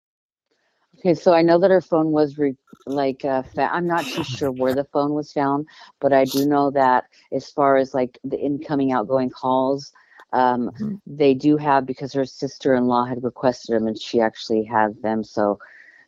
[0.99, 4.23] Okay, so I know that her phone was re- like uh, fa- I'm not too
[4.23, 5.67] sure where the phone was found,
[5.99, 9.91] but I do know that as far as like the incoming outgoing calls,
[10.33, 11.01] um, Mhm.
[11.05, 15.59] they do have because her sister-in-law had requested them, and she actually had them, so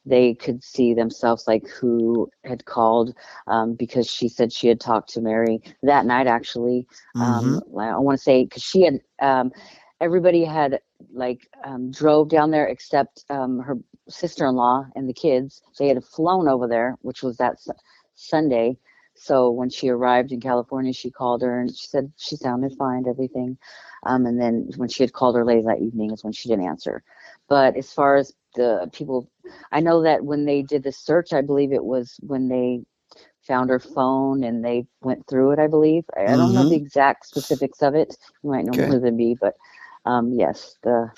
[0.06, 3.14] they could see themselves like who had called
[3.48, 6.88] um, because she said she had talked to Mary that night actually.
[7.20, 9.52] Um, I want to say because she had um,
[10.00, 10.80] everybody had
[11.14, 13.78] like um, drove down there except um, her
[14.10, 15.62] sister-in-law and the kids.
[15.80, 17.74] They had flown over there, which was that su-
[18.16, 18.78] Sunday.
[19.16, 23.06] So when she arrived in California, she called her and she said she sounded fine,
[23.08, 23.58] everything.
[24.06, 26.66] Um, and then when she had called her later that evening is when she didn't
[26.68, 27.04] answer.
[27.50, 29.30] But as far as the people,
[29.72, 32.82] I know that when they did the search, I believe it was when they
[33.48, 35.60] found her phone and they went through it.
[35.60, 36.74] I believe I, I don't know Mhm.
[36.74, 38.16] the exact specifics of it.
[38.44, 38.90] You might know Okay.
[38.90, 39.56] more than me, but
[40.06, 41.10] um, yes, the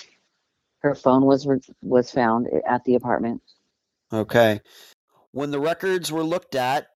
[0.87, 3.41] her phone was re- was found at the apartment.
[4.11, 4.61] Okay.
[5.31, 6.87] When the records were looked at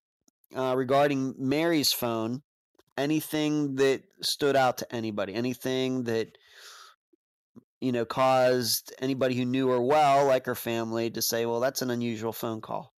[0.55, 2.41] uh, regarding Mary's phone,
[2.97, 6.37] anything that stood out to anybody, anything that
[7.81, 11.81] you know caused anybody who knew her well, like her family, to say, "Well, that's
[11.81, 12.93] an unusual phone call."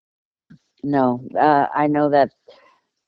[0.83, 2.31] No, uh, I know that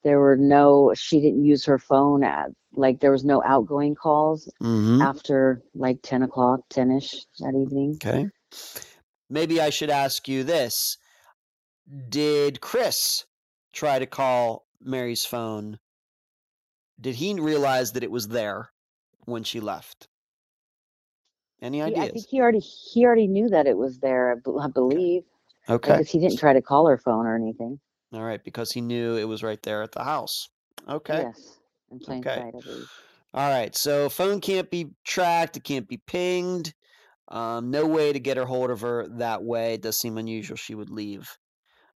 [0.03, 0.93] there were no.
[0.95, 5.01] She didn't use her phone at like there was no outgoing calls Mm-hmm.
[5.01, 7.95] after like ten o'clock, ten ish that evening.
[7.95, 8.30] Okay.
[9.30, 10.97] Maybe I should ask you this.
[12.09, 13.26] Did Chris
[13.73, 15.80] try to call Mary's phone?
[16.99, 18.69] Did he realize that it was there
[19.26, 20.07] when she left?
[21.61, 24.32] Any He, I think he already he already knew that it was there.
[24.32, 25.23] I, I believe
[25.69, 25.91] Okay.
[25.93, 27.80] because he didn't try to call her phone or anything.
[28.13, 30.49] All right, because he knew it was right there at the house.
[30.88, 31.23] Okay.
[31.23, 31.59] Yes,
[31.91, 32.38] in plain Okay.
[32.38, 32.53] sight.
[33.33, 33.75] All right.
[33.75, 35.57] So phone can't be tracked.
[35.57, 36.73] It can't be pinged.
[37.27, 39.73] Um, no way to get a hold of her that way.
[39.73, 41.38] It does seem unusual she would leave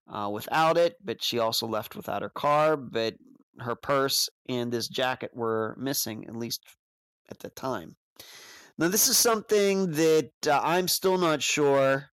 [0.07, 2.75] uh, without it, but she also left without her car.
[2.77, 3.15] But
[3.59, 6.63] her purse and this jacket were missing, at least
[7.29, 7.95] at the time.
[8.77, 12.09] Now, this is something that uh, I'm still not sure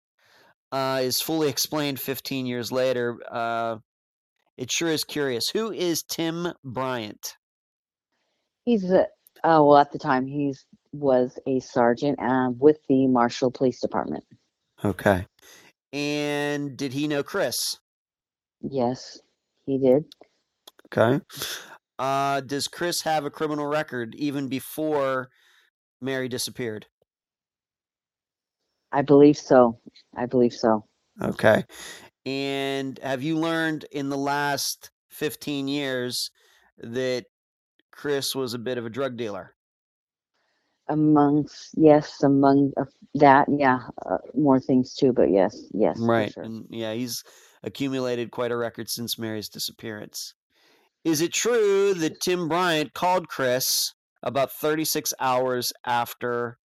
[0.73, 3.19] uh, is fully explained 15 years later.
[3.31, 3.79] Uh,
[4.57, 5.49] it sure is curious.
[5.51, 7.37] Who is Tim Bryant?
[8.65, 9.07] He's a
[9.43, 14.25] oh well at the time he's was a sergeant uh, with the Marshall Police Department.
[14.85, 15.27] Okay.
[15.93, 17.79] And did he know Chris?
[18.61, 19.21] Yes,
[19.67, 20.05] he did.
[20.87, 21.21] Okay.
[21.99, 25.29] Uh, does Chris have a criminal record even before
[26.01, 26.87] Mary disappeared?
[28.93, 29.79] I believe so.
[30.17, 30.85] I believe so.
[31.21, 31.65] Okay.
[32.27, 36.31] And have you learned in the last 15 years
[36.79, 37.27] that
[37.95, 39.55] Chris was a bit of a drug dealer?
[40.89, 42.85] Amongst yes, among uh,
[43.15, 45.13] that, yeah, uh, more things too.
[45.13, 46.33] But yes, yes, Right.
[46.33, 46.43] sure.
[46.43, 47.25] And yeah, he's
[47.63, 50.35] accumulated quite a record since Mary's disappearance.
[51.05, 56.59] Is it true that Tim Bryant called Chris about 36 hours after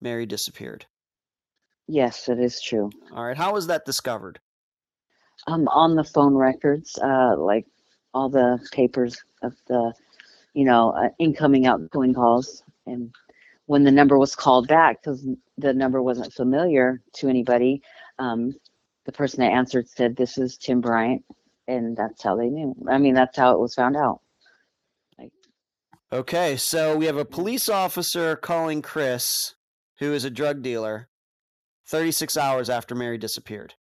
[0.00, 0.86] Mary disappeared?
[1.88, 2.90] Yes, it is true.
[3.12, 3.36] All right.
[3.36, 4.38] How was that discovered?
[5.46, 7.66] Um, on the phone records, uh, like
[8.14, 9.92] all the papers of the,
[10.54, 13.14] you know, uh, incoming, outgoing calls, and
[13.66, 15.26] when the number was called back, because
[15.58, 17.82] the number wasn't familiar to anybody,
[18.18, 18.54] um,
[19.04, 21.24] the person that answered said, "This is Tim Bryant,"
[21.68, 22.74] and that's how they knew.
[22.88, 24.20] I mean, that's how it was found out.
[26.14, 26.56] Okay.
[26.56, 29.56] So we have a police officer calling Chris,
[29.98, 31.08] who is a drug dealer,
[31.88, 33.74] 36 hours after Mary disappeared.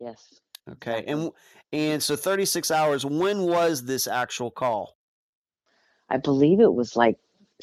[0.00, 0.40] Yes.
[0.68, 1.04] Okay.
[1.06, 1.30] And
[1.72, 3.04] and so 36 hours.
[3.04, 4.96] When was this actual call?
[6.10, 7.18] I believe it was like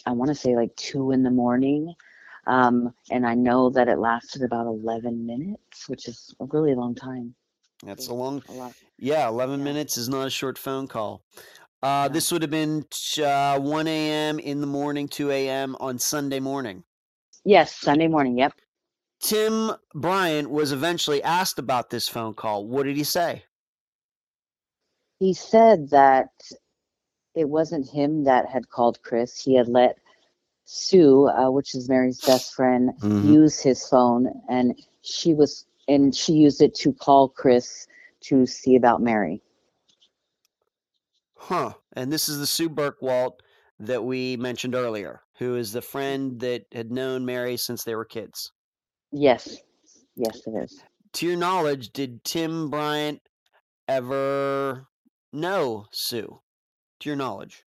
[0.06, 1.94] I want to say like two in the morning.
[2.48, 6.96] Um, and I know that it lasted about 11 minutes, which is a really long
[6.96, 7.36] time.
[7.84, 8.44] That's a long.
[8.50, 8.74] A.
[8.98, 9.64] Yeah, 11 Yeah.
[9.64, 11.24] minutes is not a short phone call.
[11.84, 12.14] Uh, No.
[12.14, 12.86] This would have been
[13.24, 14.40] uh, 1 a.m.
[14.40, 15.76] in the morning, 2 a.m.
[15.80, 16.84] on Sunday morning.
[17.46, 18.38] Yes, Sunday morning.
[18.38, 18.54] Yep.
[19.22, 22.68] Tim Bryant was eventually asked about this phone call.
[22.68, 23.44] What did he say?
[25.20, 26.30] He said that
[27.36, 29.44] it wasn't him that had called Chris.
[29.44, 29.98] He had let
[30.66, 33.26] Sue, uh, which is Mary's best friend, Mhm.
[33.26, 37.88] use his phone, and she was and she used it to call Chris
[38.22, 39.42] to see about Mary.
[41.36, 41.74] Huh.
[41.94, 43.40] And this is the Sue Burkwalt
[43.80, 48.06] that we mentioned earlier, who is the friend that had known Mary since they were
[48.06, 48.52] kids.
[49.12, 49.58] Yes,
[50.16, 50.84] yes, it is.
[51.14, 53.22] To your knowledge, did Tim Bryant
[53.88, 54.88] ever
[55.32, 56.42] know Sue?
[57.02, 57.64] To your knowledge?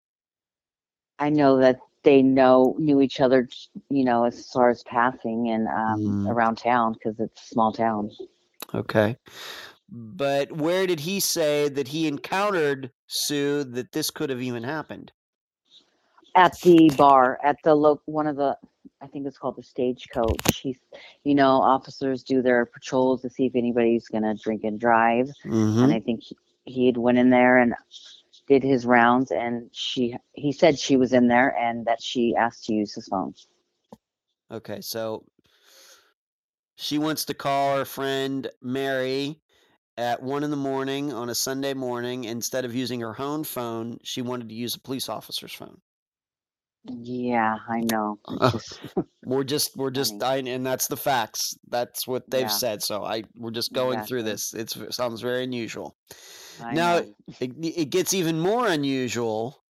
[1.20, 3.48] I know that they know knew each other,
[3.90, 6.30] you know, as far as passing and um, Mm.
[6.32, 8.12] around town because it's a small town.
[8.74, 9.18] Okay.
[9.90, 15.12] But where did he say that he encountered Sue that this could have even happened?
[16.34, 18.58] At the bar, at the lo- one of the,
[19.02, 20.58] I think it's called the stagecoach.
[20.64, 20.78] He's,
[21.26, 25.84] you know, officers do their patrols to see if anybody's gonna drink and drive, Mm-hmm.
[25.84, 27.74] and I think he, he had went in there and
[28.48, 32.66] did his rounds, and she, he said she was in there and that she asked
[32.66, 33.34] to use his phone.
[34.52, 35.26] Okay, so
[36.76, 39.40] she wants to call her friend Mary
[39.98, 42.26] at one in the morning on a Sunday morning.
[42.26, 45.80] Instead of using her own phone, she wanted to use a police officer's phone.
[46.86, 48.20] Yeah, I know.
[48.26, 48.80] Uh, just,
[49.24, 51.56] We're just, we're just, I, and that's the facts.
[51.70, 52.48] That's what they've Yeah.
[52.48, 52.82] said.
[52.82, 54.54] So I, we're just going through this.
[54.54, 55.96] It's, it sounds very unusual.
[56.62, 56.98] I Now.
[56.98, 59.62] It, it gets even more unusual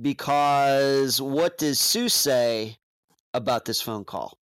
[0.00, 2.78] because what does Sue say
[3.34, 4.38] about this phone call?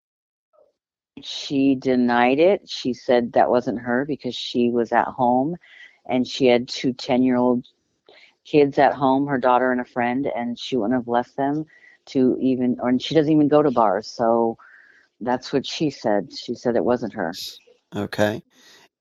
[1.22, 2.68] She denied it.
[2.68, 5.56] She said that wasn't her because she was at home
[6.08, 7.66] and she had two 10 year old
[8.44, 11.64] kids at home, her daughter and a friend, and she wouldn't have left them
[12.06, 14.06] to even, or she doesn't even go to bars.
[14.06, 14.56] So
[15.20, 16.32] that's what she said.
[16.32, 17.32] She said it wasn't her.
[17.94, 18.42] Okay.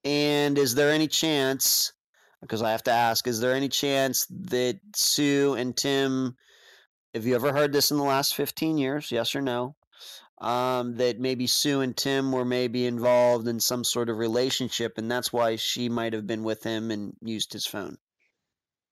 [0.04, 1.94] And is there any chance,
[2.46, 6.36] because I have to ask, is there any chance that Sue and Tim,
[7.14, 9.12] have you ever heard this in the last 15 years?
[9.12, 9.76] Yes or no?
[10.40, 15.10] Um, that maybe Sue and Tim were maybe involved in some sort of relationship, and
[15.10, 17.98] that's why she might have been with him and used his phone.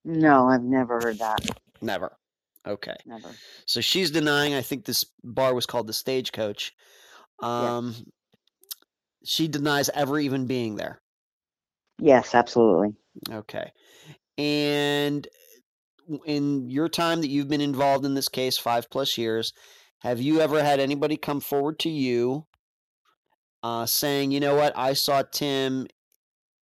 [0.06, 1.46] No, I've never heard that.
[1.82, 2.18] Never.
[2.66, 2.96] Okay.
[3.06, 3.30] Never.
[3.66, 4.54] So she's denying.
[4.54, 6.74] I think this bar was called the Stagecoach.
[7.42, 7.94] Um,
[9.26, 11.02] She denies ever even being there.
[12.00, 12.96] Yes, absolutely.
[13.30, 13.72] Okay.
[14.38, 15.28] And
[16.26, 19.54] in your time that you've been involved in this case, five plus years,
[20.00, 22.46] have you ever had anybody come forward to you
[23.62, 25.88] uh, saying, you know what, I saw Tim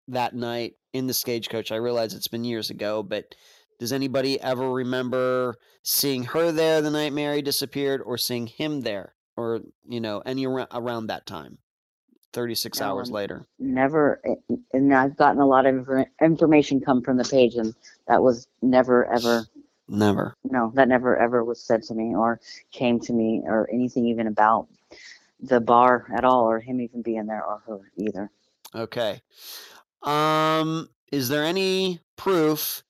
[0.08, 1.70] that night in the stagecoach?
[1.70, 3.34] I realize it's been years ago, but
[3.78, 9.14] does anybody ever remember seeing her there the night Mary disappeared or seeing him there
[9.36, 11.58] or, you know, any ar- around that time?
[12.38, 13.46] 36 No, hours I'm- later.
[13.58, 14.20] Never.
[14.72, 17.74] And I've gotten a lot of infor- information come from the page, and
[18.06, 19.44] that was never, ever,
[19.88, 20.36] Never.
[20.44, 24.28] no, that never, ever was said to me or came to me or anything even
[24.28, 24.68] about
[25.40, 28.30] the bar at all or him even being there or her either.
[28.72, 29.20] Okay.
[30.02, 32.84] Um, is there any proof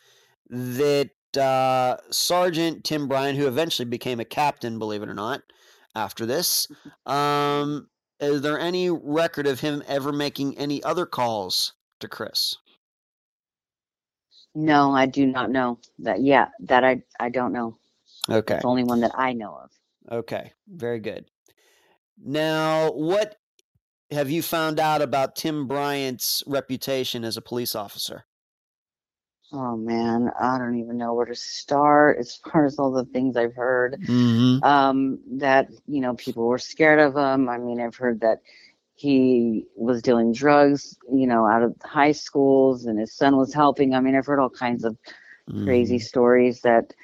[0.51, 1.09] that
[1.41, 5.41] uh, Sergeant Tim Bryant, who eventually became a captain, believe it or not,
[5.95, 6.69] after this,
[7.07, 7.89] um,
[8.21, 12.57] is there any record of him ever making any other calls to Chris?
[14.55, 16.21] No, I do not know that.
[16.21, 17.77] Yeah, that I, I don't know.
[18.29, 18.55] Okay.
[18.55, 19.71] It's the only one that I know of.
[20.11, 20.53] Okay.
[20.69, 21.27] Very good.
[22.23, 23.37] Now, what
[24.11, 28.25] have you found out about Tim Bryant's reputation as a police officer?
[29.53, 33.37] Oh man, I don't even know where to start as far as all the things
[33.37, 33.99] I've heard.
[34.09, 34.59] Mm-hmm.
[34.63, 37.49] um, that you know people were scared of him.
[37.49, 38.39] I mean, I've heard that
[38.95, 43.95] he was dealing drugs, you know, out of high schools, and his son was helping.
[43.95, 44.97] I mean, I've heard all kinds of
[45.51, 45.65] Mm-hmm.
[45.65, 46.95] crazy stories that.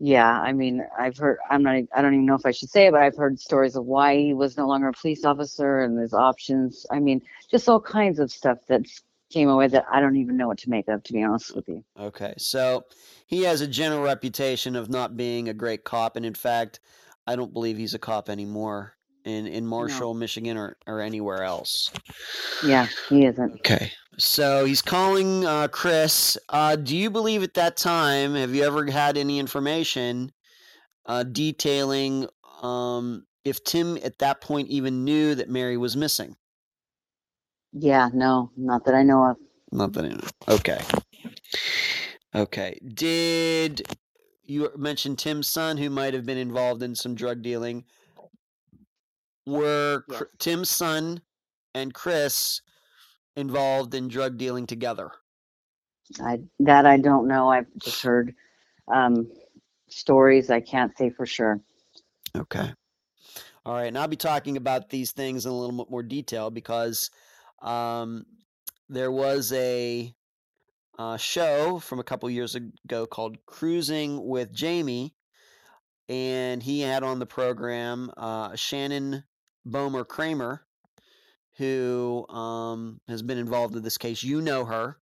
[0.00, 1.38] Yeah, I mean, I've heard.
[1.50, 1.76] I'm not.
[1.94, 4.16] I don't even know if I should say it, but I've heard stories of why
[4.16, 6.86] he was no longer a police officer and his options.
[6.90, 8.82] I mean, just all kinds of stuff that
[9.32, 11.02] came away that I don't even know what to make of.
[11.02, 11.84] To be honest with you.
[11.98, 12.84] Okay, so
[13.26, 16.80] he has a general reputation of not being a great cop, and in fact,
[17.26, 21.90] I don't believe he's a cop anymore in in Marshall, Michigan, or or anywhere else.
[22.64, 23.54] Yeah, he isn't.
[23.54, 26.36] Okay, so he's calling uh, Chris.
[26.48, 28.34] Uh, do you believe at that time?
[28.34, 30.32] Have you ever had any information
[31.06, 32.26] uh, detailing
[32.62, 36.36] um, if Tim at that point even knew that Mary was missing?
[37.72, 39.36] Yeah, no, not that I know of.
[39.72, 40.28] Not that I know.
[40.48, 40.80] Okay.
[42.34, 42.78] Okay.
[42.94, 43.82] Did
[44.44, 47.84] you mention Tim's son, who might have been involved in some drug dealing?
[49.46, 50.28] Were Cr- Yes.
[50.38, 51.22] Tim's son
[51.74, 52.62] and Chris
[53.36, 55.12] involved in drug dealing together?
[56.22, 57.50] I that I don't know.
[57.50, 58.34] I've just heard
[58.92, 59.30] um,
[59.88, 60.50] stories.
[60.50, 61.60] I can't say for sure.
[62.36, 62.72] Okay.
[63.66, 63.86] All right.
[63.86, 67.10] And I'll be talking about these things in a little bit more detail because
[67.62, 68.26] um,
[68.88, 70.14] there was a
[70.98, 75.14] uh, show from a couple years ago called Cruising with Jamie.
[76.08, 79.24] And he had on the program uh, Shannon
[79.66, 80.66] Bomer Kramer,
[81.56, 84.22] who um, has been involved in this case.
[84.22, 84.98] You know her.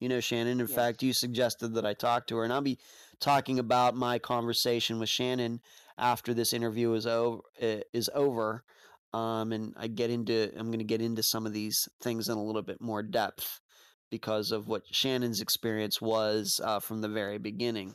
[0.00, 0.60] You know Shannon.
[0.60, 0.74] In Yes.
[0.74, 2.44] fact, you suggested that I talk to her.
[2.44, 2.78] And I'll be
[3.20, 5.60] talking about my conversation with Shannon
[5.98, 8.64] after this interview is over is over
[9.14, 12.36] um, and i get into i'm going to get into some of these things in
[12.36, 13.60] a little bit more depth
[14.10, 17.94] because of what shannon's experience was uh, from the very beginning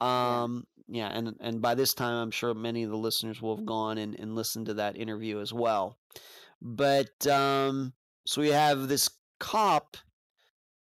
[0.00, 1.08] um, yeah.
[1.08, 4.18] and and by this time i'm sure many of the listeners will have gone and,
[4.18, 5.96] and listened to that interview as well
[6.62, 7.92] but um,
[8.26, 9.96] so we have this cop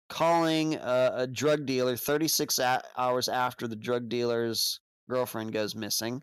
[0.10, 4.80] calling a, a drug dealer 36 a- hours after the drug dealer's
[5.10, 6.22] girlfriend goes missing.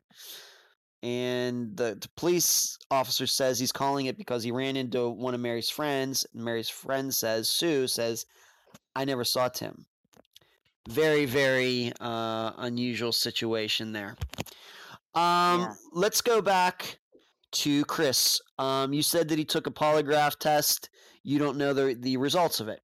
[1.04, 5.40] And the, the police officer says he's calling it because he ran into one of
[5.40, 6.26] Mary's friends.
[6.32, 8.24] And Mary's friend says, Sue says,
[8.96, 9.84] I never saw Tim.
[10.88, 14.16] Very, very uh, unusual situation there.
[15.14, 15.74] Um, Yeah.
[15.92, 16.98] Let's go back
[17.52, 18.40] to Chris.
[18.58, 20.88] Um, you said that he took a polygraph test.
[21.22, 22.80] You don't know the, the results of it.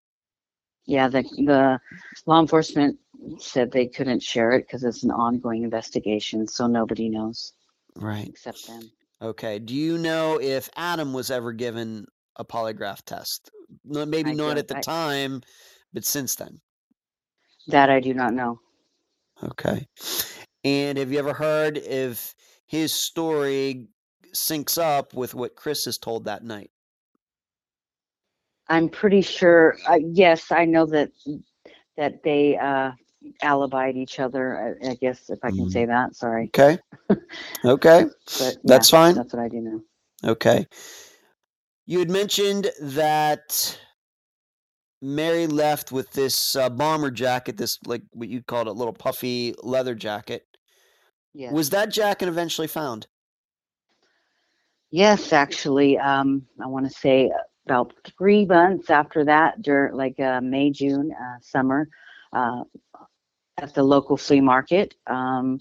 [0.85, 1.81] yeah, the the
[2.27, 2.99] law enforcement
[3.39, 7.55] said they couldn't share it because it's an ongoing investigation, so nobody knows
[7.97, 8.29] Right.
[8.29, 8.91] except them.
[9.23, 9.59] Okay.
[9.59, 13.51] Do you know if Adam was ever given a polygraph test?
[13.85, 15.43] No, maybe I not don't- at the I- time,
[15.93, 16.61] but since then.
[17.67, 18.59] That I do not know.
[19.43, 19.87] Okay.
[20.65, 22.35] And have you ever heard if
[22.67, 23.89] his story
[24.35, 26.71] syncs up with what Chris has told that night?
[28.69, 29.77] I'm pretty sure.
[29.89, 31.11] Uh, yes, I know that
[31.97, 32.93] that they uh,
[33.43, 34.77] alibied each other.
[34.85, 35.71] I, I guess if I can Mhm.
[35.71, 36.15] say that.
[36.17, 36.79] Sorry, Okay.
[37.65, 38.07] Okay.
[38.39, 39.15] but That's yeah, fine.
[39.15, 39.83] That's what I do know.
[40.25, 40.67] Okay.
[41.87, 43.79] You had mentioned that
[45.03, 49.55] Mary left with this uh, bomber jacket, this like what you called a little puffy
[49.63, 50.47] leather jacket.
[51.35, 51.55] Yeah.
[51.55, 53.07] Was that jacket eventually found?
[54.91, 57.31] Yes, actually, um, I want to say
[57.67, 61.89] about three months after that, during like uh, May, June, uh, summer,
[62.33, 62.63] uh,
[63.61, 64.95] at the local flea market.
[65.07, 65.61] Um,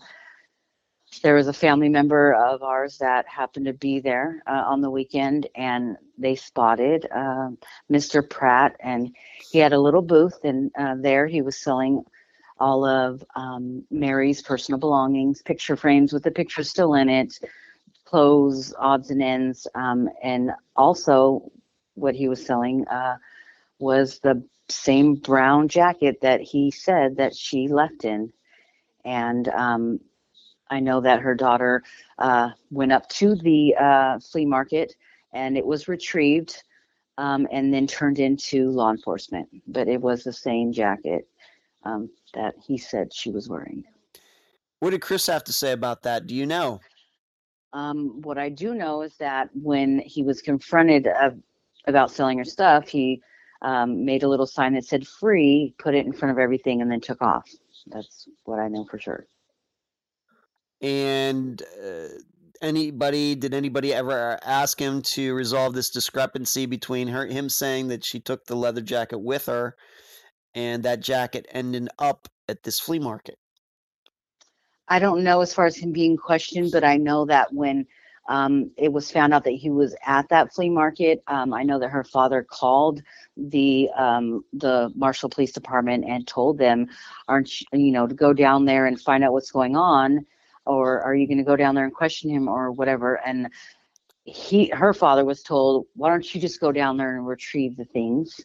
[1.23, 4.89] there was a family member of ours that happened to be there uh, on the
[4.91, 7.57] weekend, and they spotted um
[7.91, 8.27] Mr.
[8.27, 9.15] Pratt, and
[9.51, 12.03] he had a little booth, and uh, there he was selling
[12.59, 17.39] all of um, Mary's personal belongings, picture frames with the picture still in it,
[18.05, 21.49] clothes, odds and ends, um, and also
[21.95, 23.15] what he was selling uh,
[23.79, 28.31] was the same brown jacket that he said that she left in,
[29.05, 29.99] and um,
[30.69, 31.83] I know that her daughter
[32.17, 34.95] uh, went up to the uh, flea market
[35.33, 36.63] and it was retrieved
[37.17, 41.27] um, and then turned into law enforcement, but it was the same jacket
[41.83, 43.83] um, that he said she was wearing.
[44.79, 46.27] What did Chris have to say about that?
[46.27, 46.79] Do you know?
[47.73, 51.07] Um, what I do know is that when he was confronted
[51.85, 53.21] about selling her stuff, he
[53.61, 56.91] um, made a little sign that said free, put it in front of everything, and
[56.91, 57.49] then took off.
[57.87, 59.25] That's what I know for sure.
[60.81, 62.07] And uh,
[62.61, 68.05] anybody did anybody ever ask him to resolve this discrepancy between her him saying that
[68.05, 69.75] she took the leather jacket with her
[70.55, 73.37] and that jacket ending up at this flea market?
[74.87, 77.85] I don't know as far as him being questioned, but I know that when
[78.27, 81.79] um, it was found out that he was at that flea market, um, I know
[81.79, 83.01] that her father called
[83.49, 86.87] the um, the Marshall Police Department and told them,
[87.27, 90.25] "Aren't you, you know to go down there and find out what's going on,
[90.65, 93.49] or are you going to go down there and question him or whatever?" And
[94.25, 97.85] he, her father, was told, "Why don't you just go down there and retrieve the
[97.85, 98.39] things?"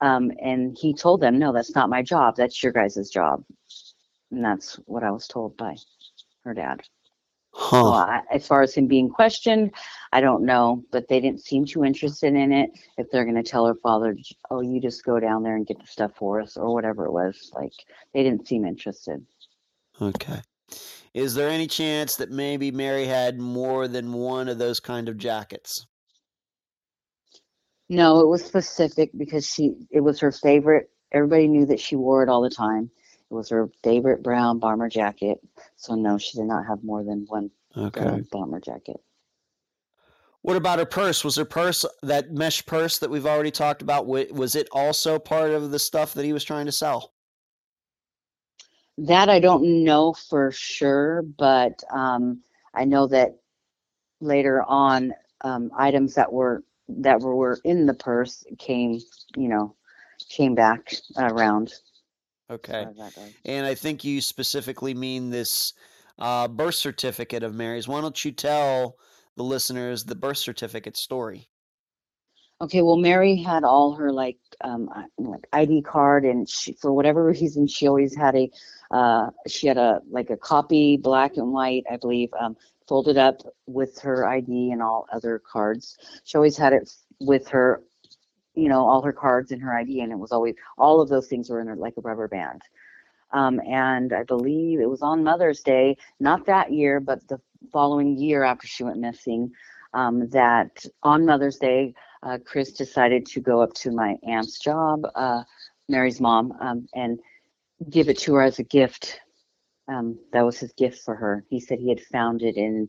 [0.00, 2.36] Um, and he told them, "No, that's not my job.
[2.36, 3.44] That's your guys' job."
[4.30, 5.76] And that's what I was told by
[6.44, 6.82] her dad.
[7.60, 7.90] Huh.
[7.90, 9.72] I, uh, as far as him being questioned,
[10.12, 12.70] I don't know, but they didn't seem too interested in it.
[12.98, 14.16] If they're going to tell her father,
[14.52, 17.12] oh, you just go down there and get the stuff for us or whatever it
[17.12, 17.72] was, like
[18.14, 19.26] they didn't seem interested.
[20.00, 20.40] Okay.
[21.14, 25.18] Is there any chance that maybe Mary had more than one of those kind of
[25.18, 25.84] jackets?
[27.88, 30.90] No, it was specific because she, it was her favorite.
[31.10, 32.88] Everybody knew that she wore it all the time.
[33.30, 35.38] It was her favorite brown bomber jacket.
[35.76, 38.22] So no, she did not have more than one Okay.
[38.30, 39.00] bomber jacket.
[40.42, 41.24] What about her purse?
[41.24, 44.06] Was her purse that mesh purse that we've already talked about?
[44.06, 47.12] Was it also part of the stuff that he was trying to sell?
[48.98, 52.42] That I don't know for sure, but um,
[52.74, 53.38] I know that
[54.20, 59.00] later on, um, items that were that were in the purse came,
[59.36, 59.74] you know,
[60.30, 61.72] came back around.
[62.50, 62.82] Okay.
[62.82, 63.32] far as that goes.
[63.44, 65.74] And I think you specifically mean this
[66.18, 67.88] uh, birth certificate of Mary's.
[67.88, 68.96] Why don't you tell
[69.36, 71.48] the listeners the birth certificate story?
[72.60, 77.24] Okay, well, Mary had all her like um like ID card, and she for whatever
[77.26, 78.50] reason she always had a
[78.90, 82.56] uh she had a like a copy, black and white, I believe, um
[82.88, 85.98] folded up with her ID and all other cards.
[86.24, 86.90] She always had it
[87.20, 87.82] with her,
[88.58, 91.28] you know, all her cards and her ID, and it was always all of those
[91.28, 92.60] things were in her like a rubber band.
[93.30, 97.40] Um, and I believe it was on Mother's Day, not that year, but the
[97.72, 99.52] following year after she went missing,
[99.94, 105.06] um, that on Mother's Day, uh, Chris decided to go up to my aunt's job,
[105.14, 105.44] uh,
[105.88, 107.20] Mary's mom, um, and
[107.90, 109.20] give it to her as a gift.
[109.86, 111.44] Um, that was his gift for her.
[111.48, 112.88] He said he had found it in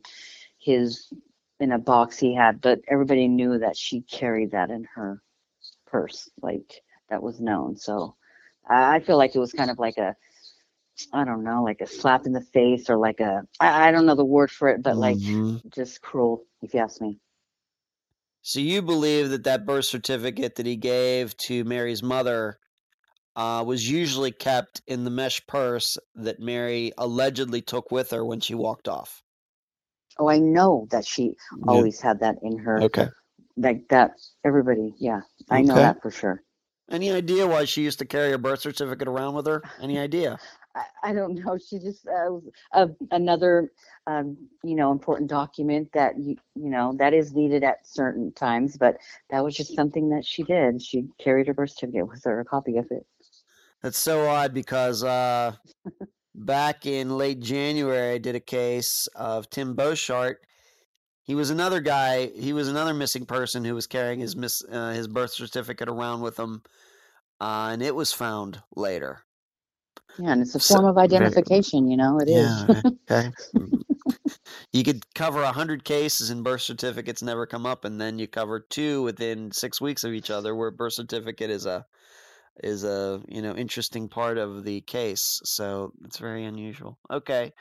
[0.58, 1.12] his
[1.60, 5.22] in a box he had, but everybody knew that she carried that in her
[5.90, 7.76] purse, like that was known.
[7.76, 8.16] So
[8.68, 10.14] I, feel like it was kind of like a
[11.12, 14.06] I don't know, like a slap in the face or like a I, I don't
[14.06, 15.60] know the word for it, but like Mhm.
[15.74, 17.18] just cruel, if you ask me.
[18.42, 22.58] So you believe that that birth certificate that he gave to Mary's mother
[23.36, 28.40] uh, was usually kept in the mesh purse that Mary allegedly took with her when
[28.40, 29.22] she walked off.
[30.18, 31.34] Oh, I know that she
[31.66, 32.80] always had that in her.
[32.82, 33.08] Okay.
[33.60, 36.42] Like that, everybody, yeah, I know that for sure.
[36.90, 39.62] Any idea why she used to carry a birth certificate around with her?
[39.80, 40.38] Any idea?
[40.74, 41.58] I, I don't know.
[41.58, 43.70] She just uh, was uh, another,
[44.06, 48.78] um, you know, important document that you, you know, that is needed at certain times.
[48.78, 48.96] But
[49.28, 50.80] that was just something that she did.
[50.80, 53.06] She carried her birth certificate with her, a copy of it.
[53.82, 55.52] That's so odd because uh,
[56.34, 60.36] back in late January, I did a case of Tim Beauchart.
[61.22, 62.26] He was another guy.
[62.28, 66.20] He was another missing person who was carrying his miss uh, his birth certificate around
[66.22, 66.62] with him,
[67.40, 69.22] uh, and it was found later.
[70.18, 71.88] Yeah, and it's a So- form of very- identification.
[71.88, 72.64] You know, it is.
[72.68, 72.82] Yeah.
[73.10, 73.30] Okay.
[73.56, 73.82] Mm.
[74.72, 78.26] you could cover a hundred cases and birth certificates never come up, and then you
[78.26, 81.84] cover two within six weeks of each other, where birth certificate is a
[82.62, 85.40] is a you know interesting part of the case.
[85.44, 86.98] So it's very unusual.
[87.10, 87.52] Okay.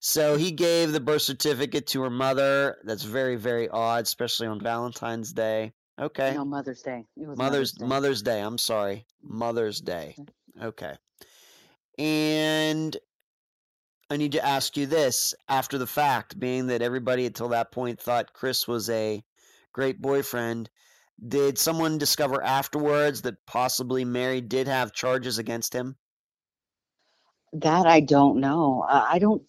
[0.00, 2.76] So he gave the birth certificate to her mother.
[2.84, 5.72] That's very very odd, especially on Valentine's Day.
[6.00, 6.34] Okay.
[6.34, 7.06] No, Mother's Day.
[7.16, 7.86] It was Mother's Day.
[7.86, 8.40] Mother's Day.
[8.40, 9.06] I'm sorry.
[9.22, 10.16] Mother's Day.
[10.60, 10.94] Okay.
[11.98, 12.96] And
[14.10, 18.00] I need to ask you this after the fact, being that everybody until that point
[18.00, 19.22] thought Chris was a
[19.72, 20.68] great boyfriend,
[21.28, 25.96] did someone discover afterwards that possibly Mary did have charges against him?
[27.54, 28.86] That I don't know.
[28.88, 29.42] Uh, I don't.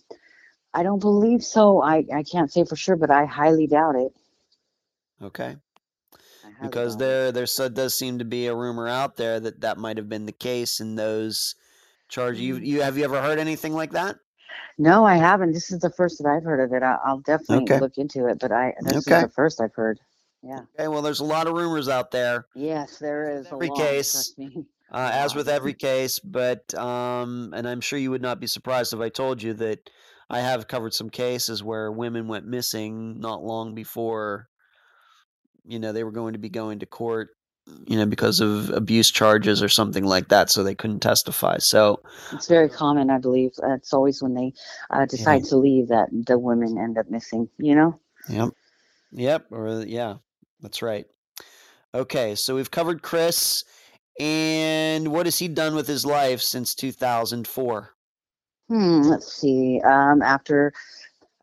[0.74, 1.82] I don't believe so.
[1.82, 4.14] I, I can't say for sure, but I highly doubt it.
[5.22, 5.58] Okay.
[6.62, 9.98] Because there there so does seem to be a rumor out there that that might
[9.98, 11.56] have been the case in those
[12.10, 12.42] charges.
[12.42, 12.66] You Mhm.
[12.66, 14.18] you have you ever heard anything like that?
[14.78, 15.54] No, I haven't.
[15.54, 16.84] This is the first that I've heard of it.
[16.84, 17.76] I, I'll definitely Okay.
[17.76, 19.16] look into it, but I this Okay.
[19.16, 20.00] is the first I've heard.
[20.46, 20.62] Yeah.
[20.78, 22.46] Okay, well there's a lot of rumors out there.
[22.54, 23.80] Yes, there is a every lot.
[23.80, 24.36] case,
[24.92, 26.20] uh, as with every case.
[26.20, 29.90] But um, and I'm sure you would not be surprised if I told you that
[30.30, 34.48] I have covered some cases where women went missing not long before,
[35.66, 37.30] you know, they were going to be going to court,
[37.88, 41.58] you know, because of abuse charges or something like that, so they couldn't testify.
[41.58, 42.02] So
[42.34, 43.52] It's very common, I believe.
[43.64, 44.54] It's always when they
[44.92, 47.50] uh, decide to leave that the women end up missing.
[47.58, 48.00] You know.
[48.30, 48.50] Yep.
[49.12, 49.46] Yep.
[49.52, 50.16] Or yeah,
[50.66, 51.06] that's right.
[51.94, 53.64] Okay, so we've covered Chris,
[54.20, 57.90] and what has he done with his life since 2004?
[58.68, 59.02] Hmm.
[59.04, 59.80] Let's see.
[59.86, 60.74] Um, after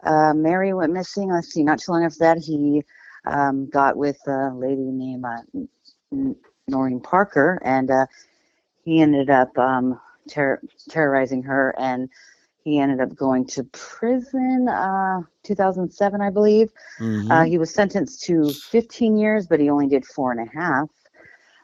[0.03, 1.63] uh, Mary went missing, let's see.
[1.63, 2.83] Not too long after that, he
[3.25, 6.33] um, got with a lady named uh,
[6.67, 8.07] Noreen Parker, and uh,
[8.85, 10.61] he ended up um, ter-
[10.91, 12.09] terrorizing her, and
[12.65, 14.69] he ended up going to prison.
[14.69, 16.71] Uh, 2007, I believe.
[17.01, 17.31] Mhm.
[17.31, 20.89] Uh, he was sentenced to 15 years, but he only did four and a half.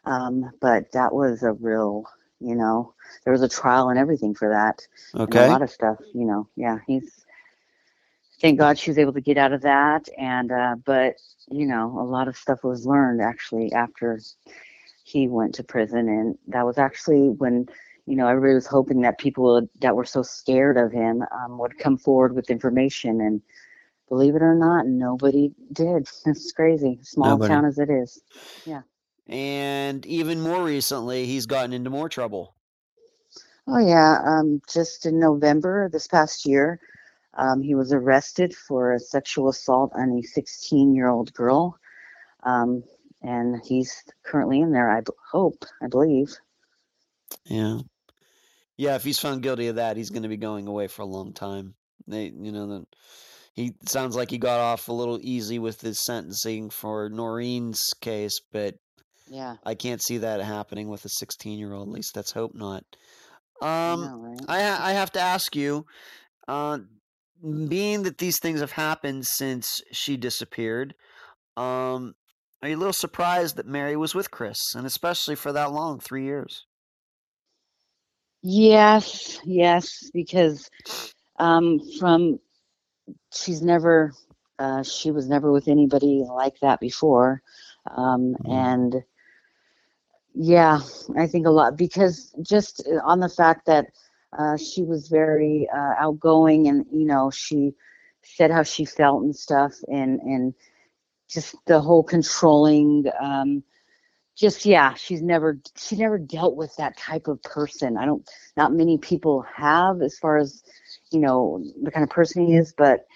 [0.05, 2.05] Um, but that was a real,
[2.41, 2.95] you know,
[3.25, 4.87] there was a trial and everything for that.
[5.15, 5.47] Okay.
[5.47, 6.49] a lot of stuff, you know.
[6.57, 7.25] Yeah, he's.
[8.41, 11.17] Thank God she was able to get out of that, and uh, but
[11.49, 14.21] you know, a lot of stuff was learned actually after
[15.03, 17.69] he went to prison, and that was actually when
[18.09, 21.79] you know everybody was hoping that people that were so scared of him um, would
[21.79, 23.43] come forward with information, and
[24.09, 26.09] believe it or not, nobody did.
[26.27, 27.49] It's crazy, small Nobody.
[27.49, 28.23] town as it is.
[28.65, 28.83] Yeah.
[29.27, 32.55] And even more recently, he's gotten into more trouble.
[33.67, 36.81] Oh yeah, um, just in November this past year,
[37.35, 41.79] um, he was arrested for a sexual assault on a 16-year-old girl,
[42.45, 42.83] um,
[43.23, 44.91] and he's currently in there.
[44.91, 46.37] I b- hope, I believe.
[47.45, 47.81] Yeah.
[48.79, 51.07] Yeah, if he's found guilty of that, he's going to be going away for a
[51.07, 51.75] long time.
[52.07, 52.87] They, you know, the,
[53.53, 58.41] he sounds like he got off a little easy with his sentencing for Noreen's case,
[58.53, 58.77] but
[59.29, 61.89] Yeah, I can't see that happening with a 16-year-old.
[61.89, 62.85] At least let's hope not.
[63.61, 64.41] I Um, right?
[64.49, 65.85] I I have to ask you,
[66.47, 66.79] uh,
[67.69, 70.95] being that these things have happened since she disappeared,
[71.57, 72.15] um,
[72.63, 75.99] are you a little surprised that Mary was with Chris, and especially for that long,
[75.99, 76.68] three years?
[78.43, 80.71] Yes, yes, because
[81.39, 82.39] um, from
[83.33, 84.13] she's never,
[84.59, 87.43] uh, she was never with anybody like that before,
[87.97, 88.49] um, Mhm.
[88.49, 89.03] and
[90.35, 90.81] yeah,
[91.19, 93.87] I think a lot because just uh, on the fact that
[94.39, 97.75] uh, she was very uh, outgoing and you know she
[98.23, 100.55] said how she felt and stuff and and
[101.29, 103.63] just the whole controlling um,
[104.39, 108.73] just yeah she's never she never dealt with that type of person i don't not
[108.73, 110.63] many people have as far as
[111.11, 113.07] you know the kind of person he is but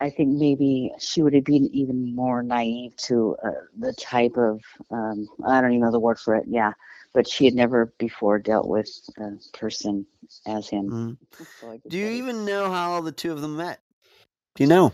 [0.00, 4.60] I think maybe she would have been even more naive to uh, the type of
[4.92, 6.44] um, I don't even know the word for it.
[6.46, 6.72] Yeah,
[7.12, 8.88] but she had never before dealt with
[9.18, 10.06] a person
[10.46, 10.88] as him.
[10.88, 11.16] Mm.
[11.60, 13.80] So Do you even know how the two of them met?
[14.54, 14.92] Do you know?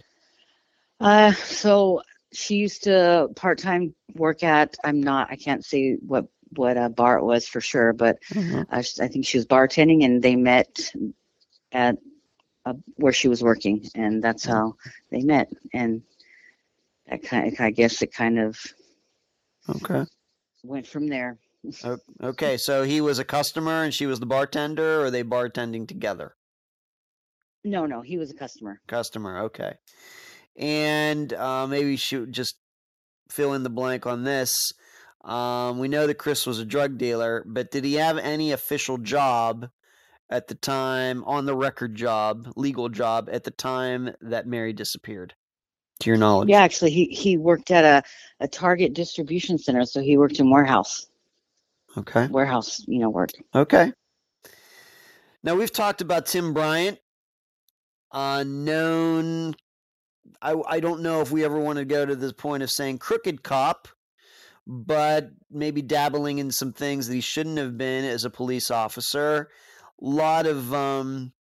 [1.01, 2.01] Uh, so
[2.35, 4.77] she used to part time work at.
[4.85, 5.29] I'm not.
[5.31, 9.27] I can't say what what a bar it was for sure, but uh, I think
[9.27, 10.93] she was bartending, and they met
[11.73, 11.99] at
[12.65, 14.77] uh, where she was working, and that's how
[15.11, 15.51] they met.
[15.73, 16.03] And
[17.09, 18.59] that kind, I guess, it kind of
[19.69, 20.05] Okay.
[20.63, 21.39] went from there.
[22.23, 25.89] Okay, so he was a customer and she was the bartender, or are they bartending
[25.89, 26.37] together?
[27.65, 28.81] No, no, he was a customer.
[28.87, 29.75] Customer, okay.
[30.57, 32.57] And uh, maybe should just
[33.29, 34.73] fill in the blank on this.
[35.25, 38.99] Um, we know that Chris was a drug dealer, but did he have any official
[38.99, 39.69] job
[40.31, 45.35] at the time, on the record job, legal job, at the time that Mary disappeared?
[46.01, 46.49] To your knowledge?
[46.51, 48.03] Yeah, actually, he he worked at a
[48.41, 51.07] a Target distribution center, so he worked in warehouse
[51.97, 52.27] Okay.
[52.29, 53.31] warehouse, you know, work.
[53.55, 53.93] Okay.
[55.43, 56.99] Now we've talked about Tim Bryant,
[58.11, 59.55] uh, known.
[60.45, 62.99] I I don't know if we ever want to go to the point of saying
[62.99, 63.89] crooked cop,
[64.67, 69.49] but maybe dabbling in some things that he shouldn't have been as a police officer.
[70.03, 71.33] A lot of um,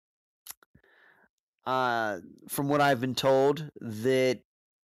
[1.66, 2.18] uh,
[2.48, 4.40] from what I've been told, that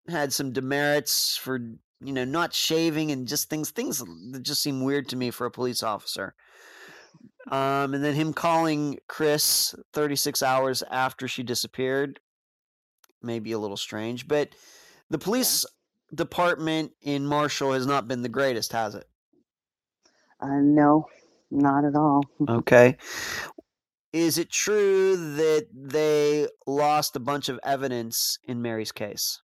[0.09, 1.61] had some demerits for
[2.01, 5.47] you know not shaving and just things things that just seem weird to me for
[5.47, 6.35] a police officer.
[7.51, 12.21] Um, and then him calling Chris 36 hours after she disappeared,
[13.23, 14.29] maybe a little strange.
[14.29, 14.51] But
[15.11, 15.65] the police
[16.15, 19.07] department in Marshall has not been the greatest, has it?
[20.41, 21.07] Uh, no,
[21.51, 22.23] not at all.
[22.49, 22.97] Okay.
[24.13, 29.43] Is it true that they lost a bunch of evidence in Mary's case?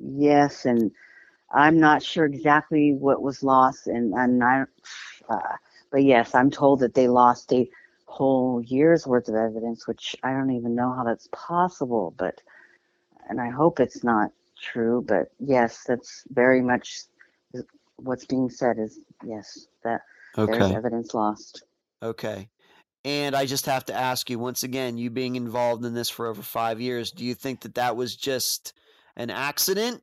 [0.00, 0.90] Yes, and
[1.52, 4.64] I'm not sure exactly what was lost, and and I,
[5.28, 5.56] uh,
[5.92, 7.70] but yes, I'm told that they lost a
[8.06, 12.14] whole year's worth of evidence, which I don't even know how that's possible.
[12.16, 12.40] But,
[13.28, 14.30] and I hope it's not
[14.60, 15.04] true.
[15.06, 17.02] But yes, that's very much
[17.96, 18.78] what's being said.
[18.78, 20.02] Is yes, that
[20.36, 21.64] there's evidence lost.
[22.02, 22.48] Okay.
[23.06, 26.26] And I just have to ask you once again, you being involved in this for
[26.26, 28.72] over five years, do you think that that was just
[29.16, 30.02] an accident?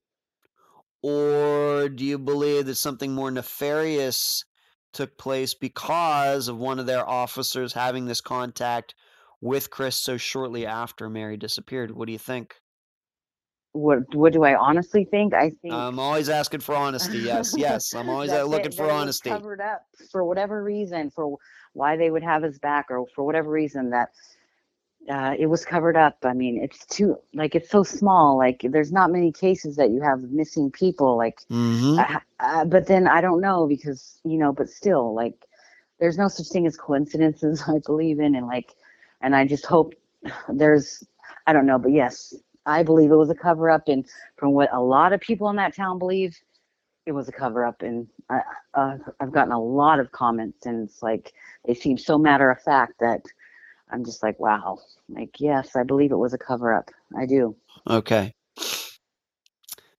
[1.01, 4.45] Or do you believe that something more nefarious
[4.93, 8.93] took place because of one of their officers having this contact
[9.41, 11.89] with Chris so shortly after Mary disappeared?
[11.89, 12.55] What do you think?
[13.73, 15.33] What what do I honestly think?
[15.33, 17.19] I think I'm always asking for honesty.
[17.19, 17.93] Yes, yes.
[17.93, 19.29] I'm always looking that for it honesty.
[19.29, 21.37] Covered up for whatever reason, for
[21.73, 24.09] why they would have his back, or for whatever reason that
[25.09, 26.17] uh, it was covered up.
[26.23, 28.37] I mean, it's too like it's so small.
[28.37, 31.17] Like there's not many cases that you have missing people.
[31.17, 35.45] Like, hmm uh, uh, but then I don't know because you know, but still, like
[35.99, 37.63] there's no such thing as coincidences.
[37.67, 38.75] I believe in, and like,
[39.21, 39.93] and I just hope
[40.49, 41.03] there's
[41.47, 42.33] I don't know, but yes,
[42.65, 44.05] I believe it was a cover up, and
[44.35, 46.37] from what a lot of people in that town believe,
[47.05, 47.81] it was a cover up.
[47.81, 48.41] And I,
[48.73, 51.33] uh, I've gotten a lot of comments, and it's like
[51.65, 53.21] they seem so matter of fact that
[53.89, 54.79] I'm just like, wow,
[55.09, 56.91] like yes, I believe it was a cover up.
[57.17, 57.55] I do.
[57.89, 58.33] Okay.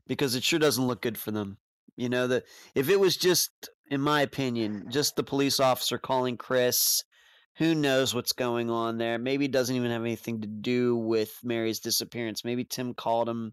[0.07, 1.59] Because it sure doesn't look good for them.
[1.97, 2.45] You know, that
[2.75, 3.51] if it was just,
[3.91, 7.05] in my opinion, just the police officer calling Chris,
[7.57, 9.19] who knows what's going on there?
[9.19, 12.45] Maybe it doesn't even have anything to do with Mary's disappearance.
[12.45, 13.53] Maybe Tim called him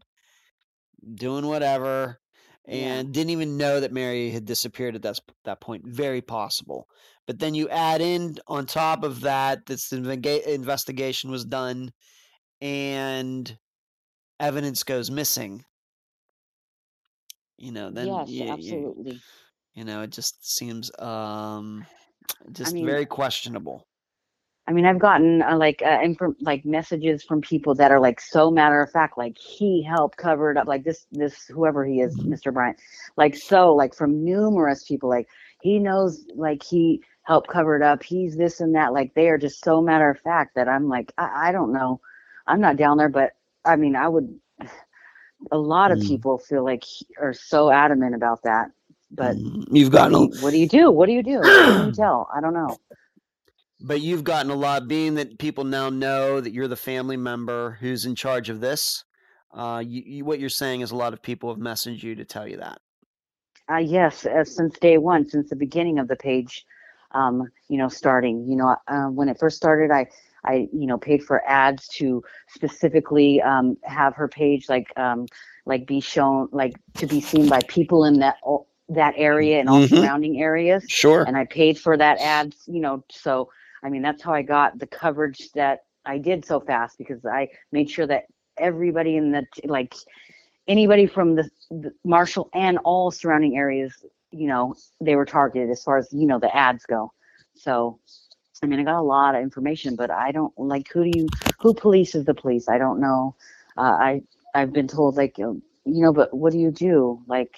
[1.16, 2.20] doing whatever
[2.66, 3.00] Yeah.
[3.00, 5.86] and didn't even know that Mary had disappeared at that, that point.
[5.86, 6.88] Very possible.
[7.28, 11.92] But then you add in on top of that, this investigation was done
[12.62, 13.58] and
[14.40, 15.64] evidence goes missing.
[17.58, 19.22] You know, then yes, you, you, absolutely.
[19.74, 21.86] you know, it just seems um
[22.54, 23.86] just mean, very questionable.
[24.70, 28.22] I mean, I've gotten uh, like uh, infor- like messages from people that are like
[28.22, 32.02] so matter of fact, like he helped cover it up, like this this whoever he
[32.02, 32.54] is, Mr.
[32.54, 32.80] Bryant,
[33.18, 35.28] like so like from numerous people, like
[35.62, 38.04] he knows, like he helped cover it up.
[38.04, 41.14] He's this and that, like they are just so matter of fact that I'm like
[41.18, 42.00] I, I don't know,
[42.48, 43.32] I'm not down there, but
[43.66, 44.40] I mean I would.
[45.52, 46.02] A lot of Mm.
[46.02, 48.72] people feel like he- are so adamant about that,
[49.12, 50.92] but Mm, you've gotten mean, what do you do?
[50.92, 51.50] What do you do?
[51.50, 52.30] What can you tell?
[52.36, 52.80] I don't know.
[53.82, 57.78] But you've gotten a lot being that people now know that you're the family member
[57.80, 59.04] who's in charge of this.
[59.54, 62.26] Uh, you, you, what you're saying is a lot of people have messaged you to
[62.26, 62.80] tell you that.
[63.72, 66.66] Uh, yes, uh, since day one, since the beginning of the page,
[67.12, 70.08] um, you know, starting, you know, uh, when it first started, I,
[70.44, 75.26] I, you know, paid for ads to specifically um, have her page like um,
[75.66, 78.38] like be shown like to be seen by people in that
[78.90, 79.90] that area and all Mhm.
[79.90, 80.84] surrounding areas.
[80.88, 81.26] Sure.
[81.26, 83.50] And I paid for that ads, you know, so
[83.84, 87.50] I mean that's how I got the coverage that I did so fast because I
[87.72, 88.26] made sure that
[88.58, 89.96] everybody in the like
[90.68, 93.94] anybody from the, the Marshall and all surrounding areas,
[94.32, 97.12] you know, they were targeted as far as you know the ads go.
[97.56, 98.00] So,
[98.64, 101.28] I mean, I got a lot of information, but I don't like who do you
[101.60, 102.70] who polices the police?
[102.70, 103.36] I don't know.
[103.78, 104.22] Uh, I
[104.56, 107.22] I've been told like um, you know, but what do you do?
[107.28, 107.58] Like,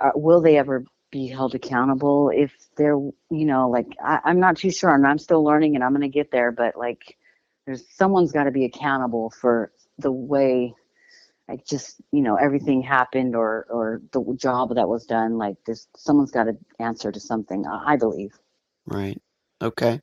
[0.00, 4.56] uh, will they ever be held accountable if they're you know like I, I'm not
[4.56, 7.16] too sure, and I'm still learning, and I'm gonna get there, but like,
[7.66, 10.74] there's someone's got to be accountable for the way
[11.48, 15.88] like just you know everything happened or or the job that was done like this
[15.96, 18.38] someone's got to answer to something i I believe
[18.86, 19.20] Right.
[19.62, 20.00] Okay.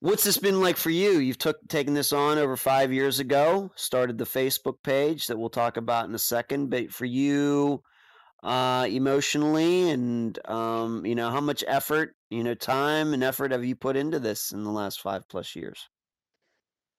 [0.00, 1.18] What's this been like for you?
[1.18, 3.70] You've took taken this on over five years ago.
[3.76, 6.68] Started the Facebook page that we'll talk about in a second.
[6.68, 7.82] But for you,
[8.46, 13.64] uh, emotionally, and um, you know, how much effort, you know, time and effort have
[13.64, 15.88] you put into this in the last five plus years?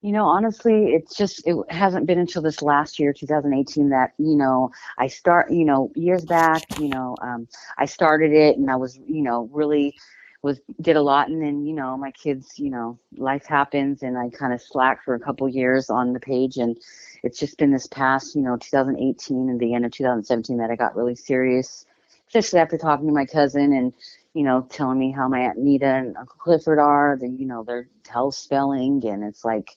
[0.01, 4.35] you know honestly it's just it hasn't been until this last year 2018 that you
[4.35, 7.47] know i start you know years back you know um
[7.77, 9.95] i started it and i was you know really
[10.43, 14.17] was did a lot and then you know my kids you know life happens and
[14.17, 16.77] i kind of slacked for a couple years on the page and
[17.23, 20.75] it's just been this past you know 2018 and the end of 2017 that i
[20.75, 21.85] got really serious
[22.27, 23.93] especially after talking to my cousin and
[24.33, 27.63] you know telling me how my aunt nita and uncle clifford are then you know
[27.63, 29.71] they're tell spelling and it's like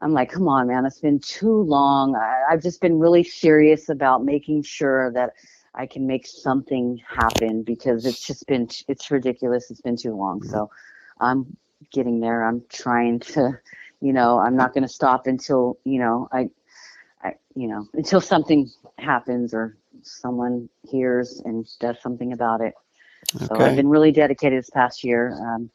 [0.00, 2.14] i'm like come on man it's been too long.
[2.14, 5.32] I, i've just been really serious about making sure that
[5.74, 9.70] I can make something happen because it's just been it's ridiculous.
[9.70, 10.42] It's been too long.
[10.42, 10.70] So
[11.20, 11.56] I'm
[11.92, 12.44] getting there.
[12.44, 13.58] I'm trying to,
[14.00, 16.50] you know, I'm not going to stop until, you know, I
[17.22, 22.74] I you know, until something happens or someone hears and does something about it.
[23.36, 25.70] So I've been really dedicated this past year, um,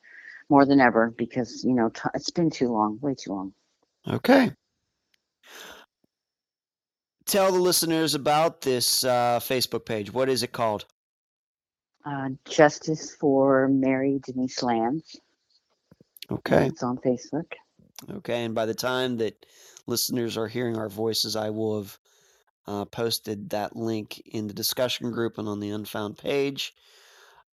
[0.50, 3.54] more than ever because, you know, t- it's been too long, way too long.
[4.08, 4.52] Okay.
[7.28, 10.14] Tell the listeners about this uh, Facebook page.
[10.14, 10.86] What is it called?
[12.06, 15.20] Uh, Justice for Mary Denise Lands.
[16.32, 16.68] Okay.
[16.68, 17.52] It's on Facebook.
[18.10, 18.46] Okay.
[18.46, 19.46] And by the time that
[19.88, 22.00] listeners are hearing our voices, I will have
[22.66, 26.74] uh, posted that link in the discussion group and on the Unfound page.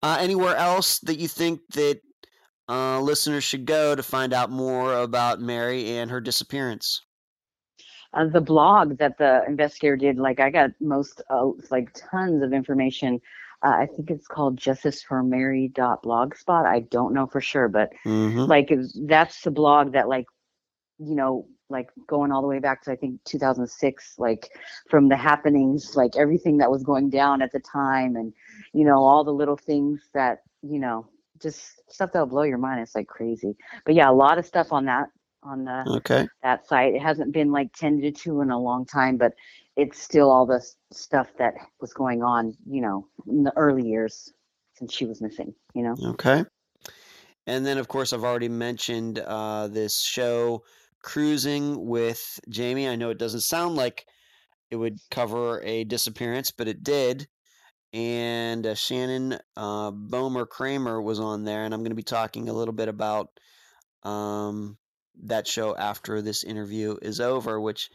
[0.04, 2.00] Uh, anywhere else that you think that
[2.68, 7.00] uh, listeners should go to find out more about Mary and her disappearance?
[8.14, 12.52] Uh, the blog that the investigator did like i got most uh, like tons of
[12.52, 13.20] information.
[13.64, 16.66] Uh, i think it's called justice for mary blogspot.
[16.66, 18.46] I don't know for sure but Mm-hmm.
[18.46, 18.70] like
[19.06, 20.26] that's the blog that like
[20.98, 24.48] you know like going all the way back to i think 2006 like
[24.88, 28.32] from the happenings like everything that was going down at the time and
[28.72, 31.06] you know all the little things that you know
[31.42, 32.80] just stuff that'll blow your mind.
[32.80, 33.56] It's like crazy.
[33.84, 35.08] But yeah a lot of stuff on that
[35.44, 36.26] on the Okay.
[36.42, 36.94] that site.
[36.94, 39.34] It hasn't been like tended to in a long time, but
[39.76, 44.32] it's still all the stuff that was going on, you know, in the early years
[44.74, 45.96] since she was missing, you know.
[46.10, 46.44] Okay.
[47.46, 50.62] And then, of course, I've already mentioned uh, this show,
[51.02, 52.88] Cruising with Jamie.
[52.88, 54.06] I know it doesn't sound like
[54.70, 57.28] it would cover a disappearance, but it did.
[57.92, 62.48] And uh, Shannon uh, Bomer Kramer was on there, and I'm going to be talking
[62.48, 63.28] a little bit about
[64.02, 64.78] um,
[65.16, 67.90] that show after this interview is over, which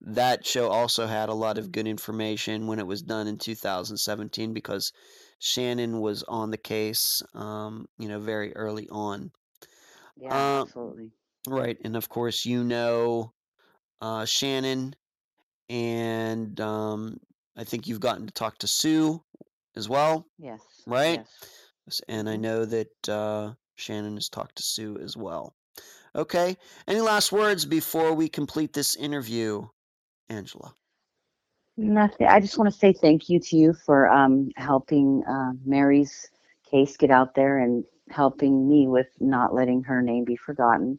[0.00, 4.54] that show also had a lot of good information when it was done in 2017
[4.54, 4.92] because
[5.38, 9.32] Shannon was on the case, um, you know, very early on.
[10.16, 11.12] Yeah, Uh, absolutely.
[11.48, 11.78] right.
[11.84, 13.34] And of course, you know
[14.00, 14.96] uh, Shannon,
[15.68, 17.18] and um,
[17.56, 19.24] I think you've gotten to talk to Sue
[19.76, 20.86] as well, Yes.
[20.86, 21.20] right?
[21.20, 21.56] Yes.
[22.08, 22.38] And I Mhm.
[22.38, 25.56] know that uh, Shannon has talked to Sue as well.
[26.14, 26.56] Okay.
[26.88, 29.66] Any last words before we complete this interview,
[30.28, 30.74] Angela?
[31.76, 32.26] Nothing.
[32.26, 36.28] I just want to say thank you to you for um, helping uh, Mary's
[36.70, 40.98] case get out there and helping me with not letting her name be forgotten.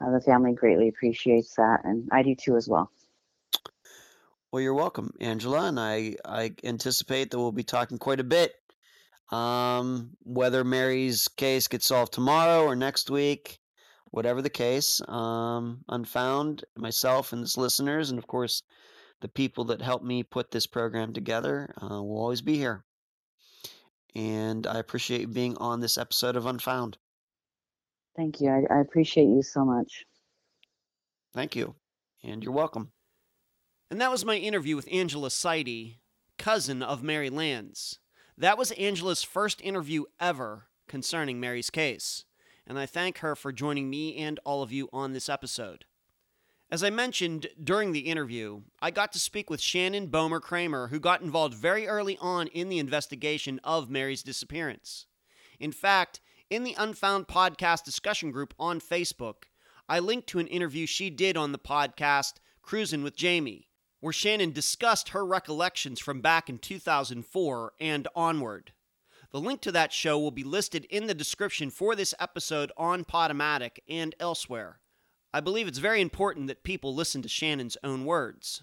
[0.00, 2.90] Uh, the family greatly appreciates that, and I do too as well.
[4.52, 8.54] Well, you're welcome, Angela, and I, I anticipate that we'll be talking quite a bit.
[9.30, 13.58] Um, whether Mary's case gets solved tomorrow or next week,
[14.10, 18.62] whatever the case, um, Unfound, myself and its listeners, and of course
[19.20, 22.84] the people that helped me put this program together, uh, will always be here.
[24.14, 26.98] And I appreciate you being on this episode of Unfound.
[28.16, 28.50] Thank you.
[28.50, 30.04] I, I appreciate you so much.
[31.34, 31.74] Thank you.
[32.24, 32.92] And you're welcome.
[33.90, 35.98] And that was my interview with Angela Seide,
[36.36, 38.00] cousin of Mary Lands.
[38.36, 42.24] That was Angela's first interview ever concerning Mary's case,
[42.68, 45.86] and I thank her for joining me and all of you on this episode.
[46.70, 51.00] As I mentioned during the interview, I got to speak with Shannon Bomer Kramer, who
[51.00, 55.06] got involved very early on in the investigation of Mary's disappearance.
[55.58, 56.20] In fact,
[56.50, 59.44] in the Unfound Podcast discussion group on Facebook,
[59.88, 63.70] I linked to an interview she did on the podcast Cruising with Jamie,
[64.00, 68.72] where Shannon discussed her recollections from back in 2004 and onward.
[69.30, 73.04] The link to that show will be listed in the description for this episode on
[73.04, 74.80] Podomatic and elsewhere.
[75.34, 78.62] I believe it's very important that people listen to Shannon's own words.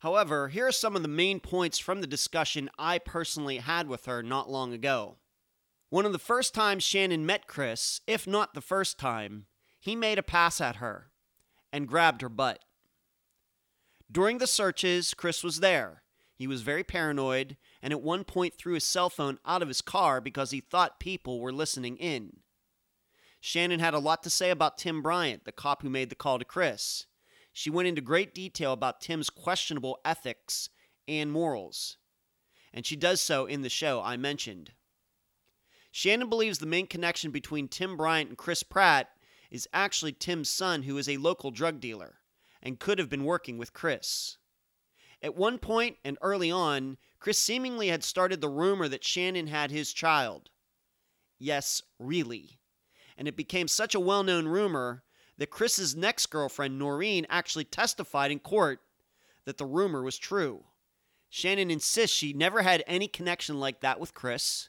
[0.00, 4.04] However, here are some of the main points from the discussion I personally had with
[4.04, 5.16] her not long ago.
[5.88, 9.46] One of the first times Shannon met Chris, if not the first time,
[9.80, 11.10] he made a pass at her
[11.72, 12.58] and grabbed her butt.
[14.10, 16.02] During the searches, Chris was there.
[16.34, 19.82] He was very paranoid and at one point threw his cell phone out of his
[19.82, 22.38] car because he thought people were listening in.
[23.40, 26.38] Shannon had a lot to say about Tim Bryant, the cop who made the call
[26.38, 27.06] to Chris.
[27.52, 30.68] She went into great detail about Tim's questionable ethics
[31.08, 31.96] and morals,
[32.72, 34.72] and she does so in the show I mentioned.
[35.90, 39.08] Shannon believes the main connection between Tim Bryant and Chris Pratt
[39.50, 42.20] is actually Tim's son, who is a local drug dealer
[42.62, 44.38] and could have been working with Chris.
[45.22, 49.70] At one point and early on, Chris seemingly had started the rumor that Shannon had
[49.70, 50.50] his child.
[51.38, 52.58] Yes, really
[53.16, 55.04] and it became such a well known rumor
[55.38, 58.80] that Chris's next girlfriend, Noreen, actually testified in court
[59.44, 60.64] that the rumor was true.
[61.30, 64.68] Shannon insists she never had any connection like that with Chris.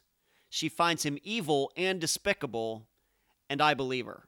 [0.49, 2.88] She finds him evil and despicable,
[3.49, 4.27] and I believe her.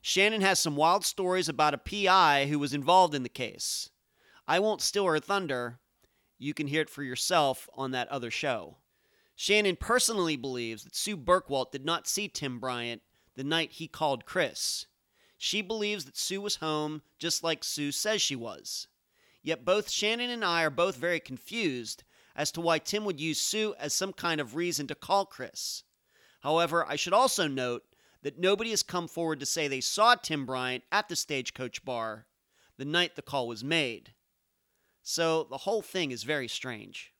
[0.00, 3.90] Shannon has some wild stories about a PI who was involved in the case.
[4.48, 5.78] I won't steal her thunder.
[6.38, 8.78] You can hear it for yourself on that other show.
[9.36, 13.02] Shannon personally believes that Sue Berkwalt did not see Tim Bryant
[13.36, 14.86] the night he called Chris.
[15.36, 18.88] She believes that Sue was home just like Sue says she was.
[19.42, 22.02] Yet both Shannon and I are both very confused
[22.34, 25.84] as to why Tim would use Sue as some kind of reason to call Chris.
[26.40, 27.82] However, I should also note
[28.22, 32.26] that nobody has come forward to say they saw Tim Bryant at the Stagecoach Bar
[32.78, 34.14] the night the call was made.
[35.10, 37.14] So the whole thing is very strange.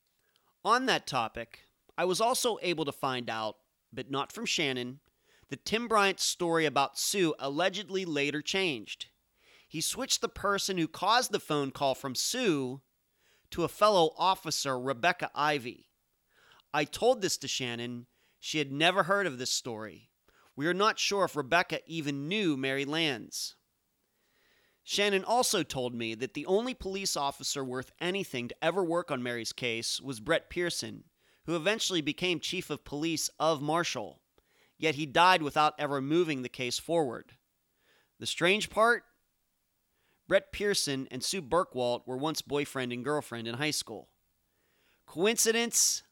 [0.62, 1.60] On that topic,
[1.96, 3.56] I was also able to find out,
[3.90, 5.00] but not from Shannon,
[5.48, 9.06] that Tim Bryant's story about Sue allegedly later changed.
[9.66, 12.82] He switched the person who caused the phone call from Sue
[13.52, 15.88] to a fellow officer, Rebecca Ivy.
[16.74, 18.04] I told this to Shannon.
[18.38, 20.10] She had never heard of this story.
[20.54, 23.54] We are not sure if Rebecca even knew Mary Lands.
[24.88, 29.22] Shannon also told me that the only police officer worth anything to ever work on
[29.22, 31.04] Mary's case was Brett Pearson,
[31.46, 34.20] who eventually became chief of police of Marshall
[34.78, 37.32] yet he died without ever moving the case forward.
[38.20, 39.02] The strange part?
[40.28, 44.08] Brett Pearson and Sue Berkwalt were once boyfriend and girlfriend in high school.
[45.06, 46.02] Coincidence?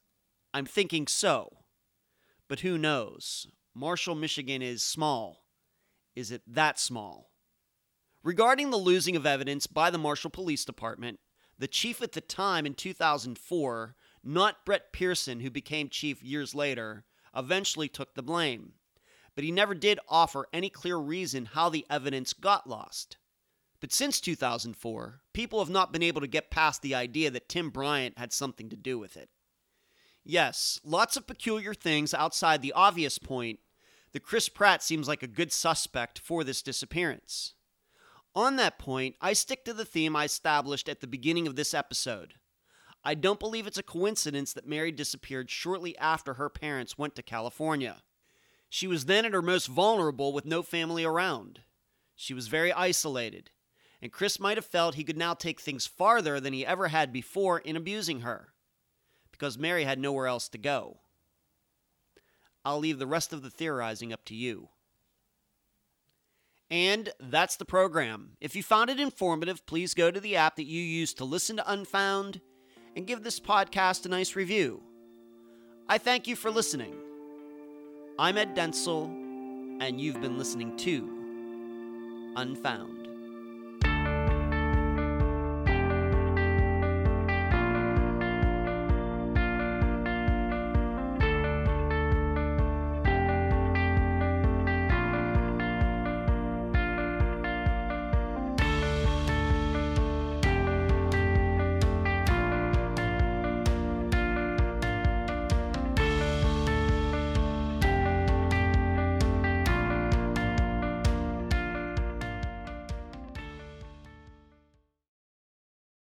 [0.52, 1.50] I'm thinking so.
[2.48, 3.46] But who knows?
[3.74, 5.44] Marshall, Michigan is small.
[6.14, 7.30] Is it that small?
[8.26, 11.20] Regarding the losing of evidence by the Marshall Police Department,
[11.60, 13.94] the chief at the time in 2004,
[14.24, 17.04] not Brett Pearson, who became chief years later,
[17.36, 18.72] eventually took the blame,
[19.36, 23.16] but he never did offer any clear reason how the evidence got lost.
[23.78, 27.70] But since 2004, people have not been able to get past the idea that Tim
[27.70, 29.28] Bryant had something to do with it.
[30.24, 33.60] Yes, lots of peculiar things outside the obvious point
[34.10, 37.52] that Chris Pratt seems like a good suspect for this disappearance.
[38.36, 41.72] On that point, I stick to the theme I established at the beginning of this
[41.72, 42.34] episode
[43.02, 47.22] I don't believe it's a coincidence that Mary disappeared shortly after her parents went to
[47.22, 48.02] California.
[48.68, 51.60] She was then at her most vulnerable with no family around.
[52.16, 53.50] She was very isolated,
[54.02, 57.12] and Chris might have felt he could now take things farther than he ever had
[57.12, 58.48] before in abusing her,
[59.30, 60.98] because Mary had nowhere else to go.
[62.64, 64.70] I'll leave the rest of the theorizing up to you.
[66.70, 68.30] And that's the program.
[68.40, 71.56] If you found it informative, please go to the app that you use to listen
[71.56, 72.40] to Unfound
[72.96, 74.82] and give this podcast a nice review.
[75.88, 76.94] I thank you for listening.
[78.18, 79.06] I'm Ed Dentzel,
[79.80, 83.15] and you've been listening to Unfound.